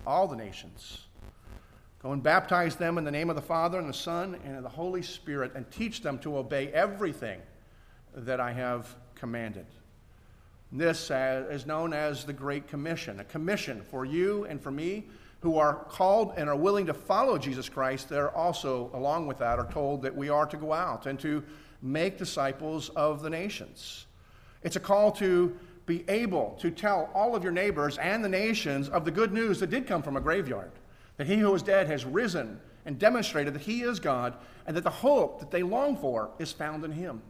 all 0.07 0.27
the 0.27 0.35
nations. 0.35 1.05
Go 2.05 2.11
and 2.11 2.21
baptize 2.21 2.75
them 2.75 2.99
in 2.99 3.03
the 3.03 3.09
name 3.09 3.31
of 3.31 3.35
the 3.35 3.41
Father 3.41 3.79
and 3.79 3.89
the 3.89 3.93
Son 3.93 4.39
and 4.45 4.57
of 4.57 4.61
the 4.61 4.69
Holy 4.69 5.01
Spirit, 5.01 5.53
and 5.55 5.65
teach 5.71 6.03
them 6.03 6.19
to 6.19 6.37
obey 6.37 6.67
everything 6.67 7.41
that 8.13 8.39
I 8.39 8.51
have 8.51 8.95
commanded. 9.15 9.65
This 10.71 11.09
is 11.09 11.65
known 11.65 11.93
as 11.93 12.23
the 12.23 12.31
Great 12.31 12.67
Commission, 12.67 13.19
a 13.21 13.23
commission 13.23 13.81
for 13.89 14.05
you 14.05 14.43
and 14.45 14.61
for 14.61 14.69
me 14.69 15.05
who 15.39 15.57
are 15.57 15.83
called 15.89 16.33
and 16.37 16.47
are 16.47 16.55
willing 16.55 16.85
to 16.85 16.93
follow 16.93 17.39
Jesus 17.39 17.69
Christ. 17.69 18.07
They're 18.07 18.29
also, 18.37 18.91
along 18.93 19.25
with 19.25 19.39
that, 19.39 19.57
are 19.57 19.71
told 19.71 20.03
that 20.03 20.15
we 20.15 20.29
are 20.29 20.45
to 20.45 20.57
go 20.57 20.73
out 20.73 21.07
and 21.07 21.19
to 21.21 21.43
make 21.81 22.19
disciples 22.19 22.89
of 22.89 23.23
the 23.23 23.31
nations. 23.31 24.05
It's 24.61 24.75
a 24.75 24.79
call 24.79 25.11
to 25.13 25.57
be 25.87 26.05
able 26.07 26.55
to 26.59 26.69
tell 26.69 27.09
all 27.15 27.35
of 27.35 27.41
your 27.41 27.51
neighbors 27.51 27.97
and 27.97 28.23
the 28.23 28.29
nations 28.29 28.89
of 28.89 29.05
the 29.05 29.11
good 29.11 29.33
news 29.33 29.59
that 29.59 29.71
did 29.71 29.87
come 29.87 30.03
from 30.03 30.17
a 30.17 30.21
graveyard 30.21 30.69
that 31.17 31.27
he 31.27 31.37
who 31.37 31.51
was 31.51 31.63
dead 31.63 31.87
has 31.87 32.05
risen 32.05 32.59
and 32.85 32.99
demonstrated 32.99 33.53
that 33.53 33.61
he 33.61 33.81
is 33.81 33.99
God 33.99 34.35
and 34.67 34.75
that 34.75 34.83
the 34.83 34.89
hope 34.89 35.39
that 35.39 35.51
they 35.51 35.63
long 35.63 35.97
for 35.97 36.31
is 36.39 36.51
found 36.51 36.83
in 36.83 36.91
him. 36.91 37.21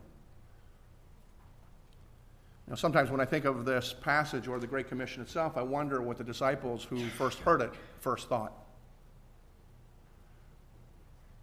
Now, 2.67 2.75
sometimes 2.75 3.11
when 3.11 3.21
I 3.21 3.25
think 3.25 3.45
of 3.45 3.63
this 3.63 3.93
passage 3.93 4.47
or 4.47 4.59
the 4.59 4.65
Great 4.65 4.89
Commission 4.89 5.21
itself, 5.21 5.55
I 5.55 5.61
wonder 5.61 6.01
what 6.01 6.17
the 6.17 6.23
disciples 6.23 6.83
who 6.83 6.99
first 7.09 7.39
heard 7.39 7.61
it 7.61 7.71
first 7.99 8.27
thought. 8.27 8.53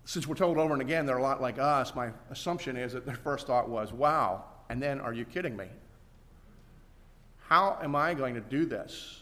Since 0.05 0.27
we're 0.27 0.35
told 0.35 0.59
over 0.59 0.73
and 0.73 0.83
again 0.83 1.07
they're 1.07 1.19
a 1.19 1.23
lot 1.23 1.41
like 1.41 1.61
us, 1.61 1.95
my 1.95 2.11
assumption 2.31 2.77
is 2.77 2.93
that 2.93 3.07
their 3.07 3.15
first 3.15 3.47
thought 3.47 3.69
was, 3.69 3.93
wow, 3.93 4.45
and 4.69 4.83
then 4.83 5.01
are 5.01 5.13
you 5.13 5.25
kidding 5.25 5.57
me? 5.57 5.67
How 7.39 7.79
am 7.81 7.95
I 7.95 8.15
going 8.15 8.35
to 8.35 8.41
do 8.41 8.65
this? 8.65 9.21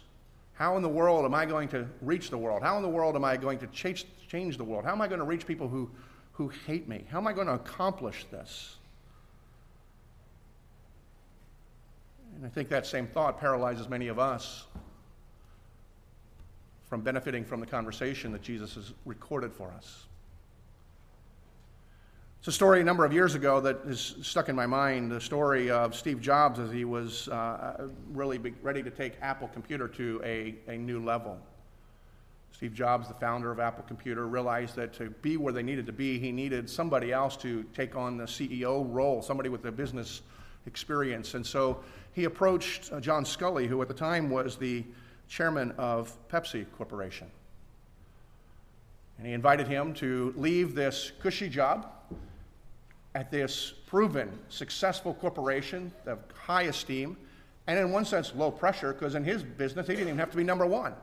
How 0.60 0.76
in 0.76 0.82
the 0.82 0.90
world 0.90 1.24
am 1.24 1.32
I 1.32 1.46
going 1.46 1.68
to 1.68 1.88
reach 2.02 2.28
the 2.28 2.36
world? 2.36 2.62
How 2.62 2.76
in 2.76 2.82
the 2.82 2.88
world 2.88 3.16
am 3.16 3.24
I 3.24 3.38
going 3.38 3.58
to 3.60 3.66
change, 3.68 4.04
change 4.28 4.58
the 4.58 4.64
world? 4.64 4.84
How 4.84 4.92
am 4.92 5.00
I 5.00 5.08
going 5.08 5.18
to 5.18 5.24
reach 5.24 5.46
people 5.46 5.68
who, 5.68 5.90
who 6.32 6.48
hate 6.66 6.86
me? 6.86 7.06
How 7.10 7.16
am 7.16 7.26
I 7.26 7.32
going 7.32 7.46
to 7.46 7.54
accomplish 7.54 8.26
this? 8.30 8.76
And 12.36 12.44
I 12.44 12.50
think 12.50 12.68
that 12.68 12.86
same 12.86 13.06
thought 13.06 13.40
paralyzes 13.40 13.88
many 13.88 14.08
of 14.08 14.18
us 14.18 14.66
from 16.90 17.00
benefiting 17.00 17.42
from 17.42 17.60
the 17.60 17.66
conversation 17.66 18.30
that 18.32 18.42
Jesus 18.42 18.74
has 18.74 18.92
recorded 19.06 19.54
for 19.54 19.68
us. 19.70 20.08
It's 22.40 22.48
a 22.48 22.52
story 22.52 22.80
a 22.80 22.84
number 22.84 23.04
of 23.04 23.12
years 23.12 23.34
ago 23.34 23.60
that 23.60 23.80
is 23.84 24.14
stuck 24.22 24.48
in 24.48 24.56
my 24.56 24.64
mind 24.64 25.12
the 25.12 25.20
story 25.20 25.70
of 25.70 25.94
Steve 25.94 26.22
Jobs 26.22 26.58
as 26.58 26.72
he 26.72 26.86
was 26.86 27.28
uh, 27.28 27.88
really 28.14 28.38
ready 28.62 28.82
to 28.82 28.88
take 28.88 29.12
Apple 29.20 29.48
Computer 29.48 29.86
to 29.88 30.22
a, 30.24 30.54
a 30.66 30.78
new 30.78 31.04
level. 31.04 31.38
Steve 32.50 32.72
Jobs, 32.72 33.08
the 33.08 33.14
founder 33.14 33.52
of 33.52 33.60
Apple 33.60 33.84
Computer, 33.86 34.26
realized 34.26 34.74
that 34.76 34.94
to 34.94 35.10
be 35.20 35.36
where 35.36 35.52
they 35.52 35.62
needed 35.62 35.84
to 35.84 35.92
be, 35.92 36.18
he 36.18 36.32
needed 36.32 36.70
somebody 36.70 37.12
else 37.12 37.36
to 37.36 37.62
take 37.74 37.94
on 37.94 38.16
the 38.16 38.24
CEO 38.24 38.86
role, 38.90 39.20
somebody 39.20 39.50
with 39.50 39.62
the 39.62 39.70
business 39.70 40.22
experience. 40.64 41.34
And 41.34 41.46
so 41.46 41.80
he 42.14 42.24
approached 42.24 42.90
uh, 42.90 43.00
John 43.00 43.22
Sculley, 43.22 43.66
who 43.66 43.82
at 43.82 43.88
the 43.88 43.92
time 43.92 44.30
was 44.30 44.56
the 44.56 44.82
chairman 45.28 45.72
of 45.72 46.16
Pepsi 46.30 46.64
Corporation. 46.78 47.30
And 49.18 49.26
he 49.26 49.34
invited 49.34 49.68
him 49.68 49.92
to 49.96 50.32
leave 50.38 50.74
this 50.74 51.12
cushy 51.20 51.50
job 51.50 51.86
at 53.14 53.30
this 53.30 53.74
proven 53.86 54.38
successful 54.48 55.14
corporation 55.14 55.92
of 56.06 56.18
high 56.34 56.62
esteem, 56.62 57.16
and 57.66 57.78
in 57.78 57.90
one 57.92 58.04
sense, 58.04 58.32
low 58.34 58.50
pressure, 58.50 58.92
because 58.92 59.14
in 59.14 59.24
his 59.24 59.42
business, 59.42 59.86
he 59.86 59.94
didn't 59.94 60.08
even 60.08 60.18
have 60.18 60.30
to 60.30 60.36
be 60.36 60.44
number 60.44 60.66
one. 60.66 60.94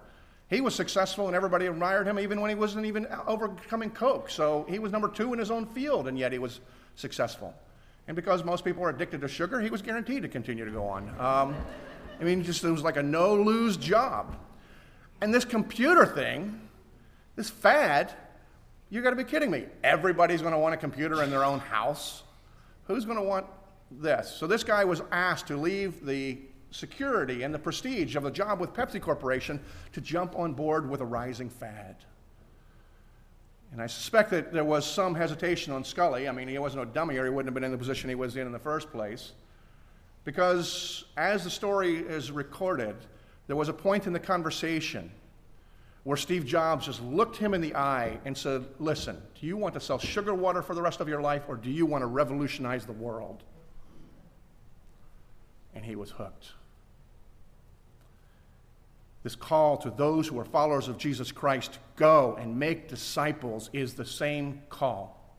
He 0.49 0.61
was 0.61 0.73
successful 0.73 1.27
and 1.27 1.35
everybody 1.35 1.65
admired 1.65 2.07
him 2.07 2.19
even 2.19 2.39
when 2.39 2.49
he 2.49 2.55
wasn't 2.55 2.85
even 2.85 3.05
overcoming 3.27 3.89
Coke. 3.89 4.29
So 4.29 4.65
he 4.69 4.79
was 4.79 4.93
number 4.93 5.09
two 5.09 5.33
in 5.33 5.39
his 5.39 5.51
own 5.51 5.65
field, 5.65 6.07
and 6.07 6.17
yet 6.17 6.31
he 6.31 6.39
was 6.39 6.61
successful. 6.95 7.53
And 8.07 8.15
because 8.15 8.45
most 8.45 8.63
people 8.63 8.83
are 8.83 8.89
addicted 8.89 9.19
to 9.21 9.27
sugar, 9.27 9.59
he 9.59 9.69
was 9.69 9.81
guaranteed 9.81 10.21
to 10.23 10.29
continue 10.29 10.63
to 10.63 10.71
go 10.71 10.85
on. 10.85 11.09
Um, 11.19 11.55
I 12.19 12.23
mean, 12.23 12.43
just 12.43 12.63
it 12.63 12.71
was 12.71 12.83
like 12.83 12.95
a 12.95 13.03
no 13.03 13.35
lose 13.35 13.75
job. 13.75 14.37
And 15.19 15.33
this 15.33 15.43
computer 15.43 16.05
thing, 16.05 16.61
this 17.35 17.49
fad, 17.49 18.13
you 18.89 19.01
got 19.01 19.09
to 19.09 19.15
be 19.15 19.23
kidding 19.23 19.51
me. 19.51 19.65
Everybody's 19.83 20.41
going 20.41 20.53
to 20.53 20.59
want 20.59 20.73
a 20.73 20.77
computer 20.77 21.23
in 21.23 21.29
their 21.29 21.43
own 21.43 21.59
house. 21.59 22.23
Who's 22.85 23.05
going 23.05 23.17
to 23.17 23.23
want 23.23 23.45
this? 23.91 24.33
So 24.33 24.47
this 24.47 24.63
guy 24.63 24.85
was 24.85 25.01
asked 25.11 25.47
to 25.47 25.57
leave 25.57 26.05
the 26.05 26.37
security 26.71 27.43
and 27.43 27.53
the 27.53 27.59
prestige 27.59 28.15
of 28.15 28.23
the 28.23 28.31
job 28.31 28.59
with 28.59 28.73
Pepsi 28.73 29.01
Corporation 29.01 29.59
to 29.93 30.01
jump 30.01 30.37
on 30.37 30.53
board 30.53 30.89
with 30.89 31.01
a 31.01 31.05
rising 31.05 31.49
fad. 31.49 31.97
And 33.73 33.81
I 33.81 33.87
suspect 33.87 34.29
that 34.31 34.53
there 34.53 34.63
was 34.63 34.85
some 34.85 35.13
hesitation 35.13 35.73
on 35.73 35.83
Sculley. 35.83 36.29
I 36.29 36.31
mean, 36.31 36.47
he 36.47 36.57
wasn't 36.57 36.83
a 36.83 36.85
dummy 36.85 37.17
or 37.17 37.25
he 37.25 37.29
wouldn't 37.29 37.47
have 37.47 37.53
been 37.53 37.65
in 37.65 37.71
the 37.71 37.77
position 37.77 38.07
he 38.09 38.15
was 38.15 38.37
in 38.37 38.47
in 38.47 38.53
the 38.53 38.59
first 38.59 38.91
place. 38.91 39.33
Because 40.23 41.05
as 41.17 41.43
the 41.43 41.49
story 41.49 41.97
is 41.97 42.31
recorded, 42.31 42.95
there 43.47 43.55
was 43.55 43.67
a 43.69 43.73
point 43.73 44.07
in 44.07 44.13
the 44.13 44.19
conversation 44.19 45.11
where 46.07 46.15
Steve 46.15 46.45
Jobs 46.45 46.85
just 46.85 47.03
looked 47.03 47.35
him 47.35 47.53
in 47.53 47.59
the 47.59 47.75
eye 47.75 48.17
and 48.23 48.37
said, 48.37 48.63
Listen, 48.79 49.21
do 49.37 49.45
you 49.45 49.57
want 49.57 49.73
to 49.73 49.79
sell 49.81 49.99
sugar 49.99 50.33
water 50.33 50.61
for 50.61 50.73
the 50.73 50.81
rest 50.81 51.01
of 51.01 51.09
your 51.09 51.19
life 51.19 51.43
or 51.49 51.57
do 51.57 51.69
you 51.69 51.85
want 51.85 52.01
to 52.01 52.05
revolutionize 52.05 52.85
the 52.85 52.93
world? 52.93 53.43
And 55.75 55.83
he 55.83 55.97
was 55.97 56.11
hooked. 56.11 56.51
This 59.23 59.35
call 59.35 59.75
to 59.79 59.89
those 59.89 60.29
who 60.29 60.39
are 60.39 60.45
followers 60.45 60.87
of 60.87 60.97
Jesus 60.97 61.33
Christ 61.33 61.77
go 61.97 62.37
and 62.39 62.57
make 62.57 62.87
disciples 62.87 63.69
is 63.73 63.93
the 63.93 64.05
same 64.05 64.61
call. 64.69 65.35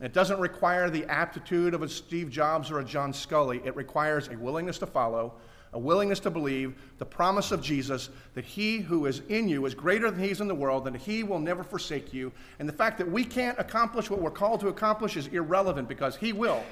It 0.00 0.12
doesn't 0.12 0.40
require 0.40 0.90
the 0.90 1.04
aptitude 1.04 1.74
of 1.74 1.82
a 1.82 1.88
Steve 1.88 2.28
Jobs 2.28 2.72
or 2.72 2.80
a 2.80 2.84
John 2.84 3.12
Sculley. 3.12 3.64
It 3.64 3.76
requires 3.76 4.26
a 4.26 4.36
willingness 4.36 4.78
to 4.78 4.86
follow, 4.86 5.34
a 5.74 5.78
willingness 5.78 6.20
to 6.20 6.30
believe 6.30 6.74
the 6.98 7.04
promise 7.04 7.50
of 7.50 7.60
Jesus 7.60 8.08
that 8.34 8.44
he 8.44 8.78
who 8.78 9.06
is 9.06 9.22
in 9.28 9.48
you 9.48 9.66
is 9.66 9.74
greater 9.74 10.10
than 10.10 10.22
he's 10.22 10.40
in 10.40 10.48
the 10.48 10.54
world, 10.54 10.86
and 10.86 10.96
he 10.96 11.22
will 11.24 11.40
never 11.40 11.62
forsake 11.62 12.14
you. 12.14 12.32
And 12.58 12.68
the 12.68 12.72
fact 12.72 12.96
that 12.98 13.10
we 13.10 13.24
can't 13.24 13.58
accomplish 13.58 14.08
what 14.08 14.22
we're 14.22 14.30
called 14.30 14.60
to 14.60 14.68
accomplish 14.68 15.16
is 15.16 15.26
irrelevant 15.26 15.88
because 15.88 16.16
he 16.16 16.32
will. 16.32 16.62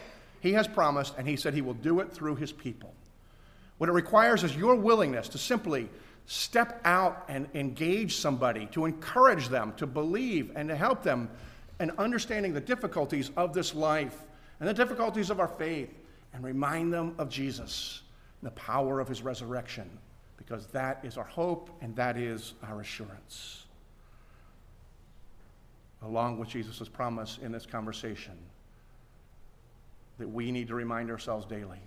He 0.41 0.53
has 0.53 0.67
promised, 0.67 1.15
and 1.19 1.27
he 1.27 1.37
said 1.37 1.53
he 1.53 1.61
will 1.61 1.75
do 1.75 2.01
it 2.01 2.13
through 2.13 2.37
his 2.37 2.53
people. 2.53 2.95
What 3.79 3.89
it 3.89 3.93
requires 3.93 4.45
is 4.45 4.57
your 4.57 4.77
willingness 4.77 5.29
to 5.31 5.39
simply 5.39 5.89
step 6.27 6.81
out 6.85 7.25
and 7.29 7.49
engage 7.55 8.17
somebody, 8.17 8.67
to 8.67 8.85
encourage 8.85 9.49
them 9.49 9.75
to 9.77 9.87
believe 9.87 10.53
and 10.55 10.69
to 10.69 10.77
help 10.77 11.03
them 11.03 11.29
in 11.81 11.91
understanding 11.99 12.55
the 12.55 12.61
difficulties 12.61 13.33
of 13.37 13.53
this 13.53 13.75
life 13.75 14.23
and 14.61 14.69
the 14.69 14.75
difficulties 14.75 15.31
of 15.31 15.41
our 15.41 15.49
faith 15.49 15.91
and 16.33 16.45
remind 16.45 16.93
them 16.93 17.17
of 17.19 17.29
Jesus 17.29 18.03
the 18.43 18.51
power 18.53 19.01
of 19.01 19.09
his 19.09 19.23
resurrection 19.23 19.89
because 20.37 20.67
that 20.69 21.01
is 21.05 21.17
our 21.17 21.25
hope 21.25 21.71
and 21.81 21.95
that 21.97 22.17
is 22.17 22.55
our 22.65 22.81
assurance. 22.81 23.67
Along 26.03 26.39
with 26.39 26.49
Jesus' 26.49 26.89
promise 26.89 27.39
in 27.41 27.53
this 27.53 27.65
conversation, 27.65 28.37
that 30.19 30.29
we 30.29 30.51
need 30.51 30.69
to 30.69 30.75
remind 30.75 31.11
ourselves 31.11 31.47
daily 31.47 31.79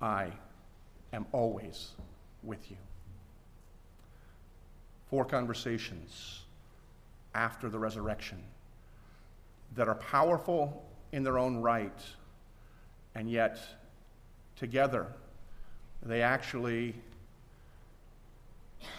I 0.00 0.30
am 1.12 1.26
always 1.32 1.92
with 2.42 2.70
you. 2.70 2.76
Four 5.08 5.24
conversations 5.24 6.42
after 7.34 7.68
the 7.68 7.78
resurrection 7.78 8.42
that 9.74 9.88
are 9.88 9.94
powerful 9.94 10.84
in 11.12 11.22
their 11.22 11.38
own 11.38 11.56
right, 11.56 11.98
and 13.14 13.30
yet 13.30 13.58
together 14.56 15.06
they 16.04 16.22
actually 16.22 16.94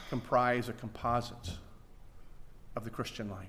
comprise 0.09 0.69
a 0.69 0.73
composite 0.73 1.51
of 2.75 2.83
the 2.83 2.89
Christian 2.89 3.29
life. 3.29 3.47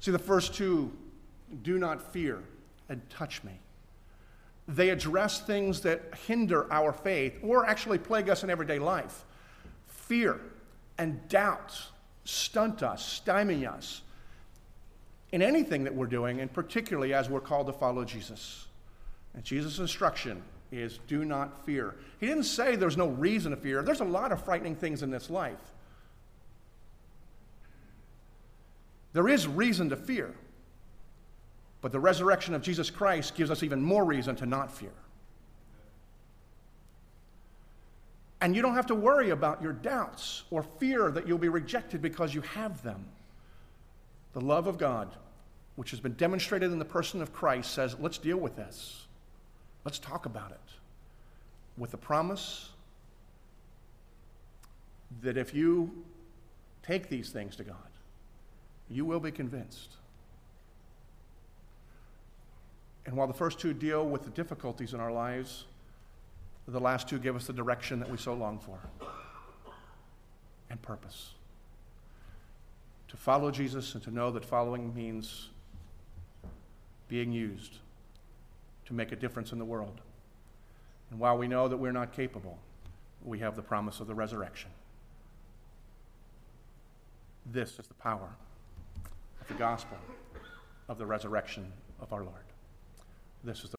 See, 0.00 0.10
the 0.10 0.18
first 0.18 0.54
two 0.54 0.92
do 1.62 1.78
not 1.78 2.12
fear, 2.12 2.42
and 2.88 3.00
touch 3.10 3.42
me. 3.44 3.52
They 4.66 4.90
address 4.90 5.40
things 5.40 5.80
that 5.82 6.14
hinder 6.26 6.70
our 6.72 6.92
faith 6.92 7.38
or 7.42 7.66
actually 7.66 7.98
plague 7.98 8.28
us 8.28 8.42
in 8.42 8.50
everyday 8.50 8.78
life. 8.78 9.24
Fear 9.86 10.40
and 10.98 11.26
doubt 11.28 11.80
stunt 12.24 12.82
us, 12.82 13.04
stymie 13.04 13.66
us 13.66 14.02
in 15.32 15.42
anything 15.42 15.84
that 15.84 15.94
we're 15.94 16.06
doing, 16.06 16.40
and 16.40 16.52
particularly 16.52 17.12
as 17.12 17.28
we're 17.28 17.40
called 17.40 17.66
to 17.66 17.72
follow 17.72 18.04
Jesus. 18.04 18.66
And 19.34 19.44
Jesus' 19.44 19.78
instruction 19.78 20.42
is 20.78 20.98
do 21.06 21.24
not 21.24 21.64
fear. 21.64 21.94
He 22.20 22.26
didn't 22.26 22.44
say 22.44 22.76
there's 22.76 22.96
no 22.96 23.08
reason 23.08 23.50
to 23.50 23.56
fear. 23.56 23.82
There's 23.82 24.00
a 24.00 24.04
lot 24.04 24.32
of 24.32 24.44
frightening 24.44 24.76
things 24.76 25.02
in 25.02 25.10
this 25.10 25.30
life. 25.30 25.58
There 29.12 29.28
is 29.28 29.46
reason 29.46 29.88
to 29.90 29.96
fear. 29.96 30.34
But 31.80 31.92
the 31.92 32.00
resurrection 32.00 32.54
of 32.54 32.62
Jesus 32.62 32.90
Christ 32.90 33.34
gives 33.34 33.50
us 33.50 33.62
even 33.62 33.82
more 33.82 34.04
reason 34.04 34.36
to 34.36 34.46
not 34.46 34.72
fear. 34.72 34.92
And 38.40 38.56
you 38.56 38.62
don't 38.62 38.74
have 38.74 38.86
to 38.86 38.94
worry 38.94 39.30
about 39.30 39.62
your 39.62 39.72
doubts 39.72 40.42
or 40.50 40.62
fear 40.62 41.10
that 41.10 41.28
you'll 41.28 41.38
be 41.38 41.48
rejected 41.48 42.02
because 42.02 42.34
you 42.34 42.40
have 42.40 42.82
them. 42.82 43.06
The 44.32 44.40
love 44.40 44.66
of 44.66 44.78
God, 44.78 45.14
which 45.76 45.90
has 45.92 46.00
been 46.00 46.14
demonstrated 46.14 46.72
in 46.72 46.78
the 46.78 46.84
person 46.84 47.22
of 47.22 47.32
Christ, 47.32 47.72
says, 47.72 47.96
let's 48.00 48.18
deal 48.18 48.36
with 48.36 48.56
this. 48.56 49.03
Let's 49.84 49.98
talk 49.98 50.26
about 50.26 50.50
it. 50.50 50.60
With 51.76 51.90
the 51.90 51.96
promise 51.96 52.70
that 55.22 55.36
if 55.36 55.54
you 55.54 55.90
take 56.82 57.08
these 57.08 57.30
things 57.30 57.56
to 57.56 57.64
God, 57.64 57.76
you 58.88 59.04
will 59.04 59.20
be 59.20 59.30
convinced. 59.30 59.90
And 63.06 63.16
while 63.16 63.26
the 63.26 63.34
first 63.34 63.58
two 63.58 63.74
deal 63.74 64.06
with 64.06 64.24
the 64.24 64.30
difficulties 64.30 64.94
in 64.94 65.00
our 65.00 65.12
lives, 65.12 65.64
the 66.66 66.80
last 66.80 67.08
two 67.08 67.18
give 67.18 67.36
us 67.36 67.46
the 67.46 67.52
direction 67.52 67.98
that 68.00 68.10
we 68.10 68.16
so 68.16 68.32
long 68.32 68.58
for 68.58 68.78
and 70.70 70.80
purpose. 70.80 71.30
To 73.08 73.16
follow 73.16 73.50
Jesus 73.50 73.94
and 73.94 74.02
to 74.04 74.10
know 74.10 74.30
that 74.30 74.44
following 74.44 74.94
means 74.94 75.50
being 77.08 77.30
used 77.30 77.78
to 78.86 78.94
make 78.94 79.12
a 79.12 79.16
difference 79.16 79.52
in 79.52 79.58
the 79.58 79.64
world. 79.64 80.00
And 81.10 81.18
while 81.18 81.38
we 81.38 81.48
know 81.48 81.68
that 81.68 81.76
we're 81.76 81.92
not 81.92 82.12
capable, 82.12 82.58
we 83.22 83.38
have 83.38 83.56
the 83.56 83.62
promise 83.62 84.00
of 84.00 84.06
the 84.06 84.14
resurrection. 84.14 84.70
This 87.46 87.78
is 87.78 87.86
the 87.86 87.94
power 87.94 88.28
of 89.40 89.48
the 89.48 89.54
gospel 89.54 89.98
of 90.88 90.98
the 90.98 91.06
resurrection 91.06 91.72
of 92.00 92.12
our 92.12 92.22
Lord. 92.22 92.44
This 93.42 93.58
is 93.64 93.64
the 93.64 93.72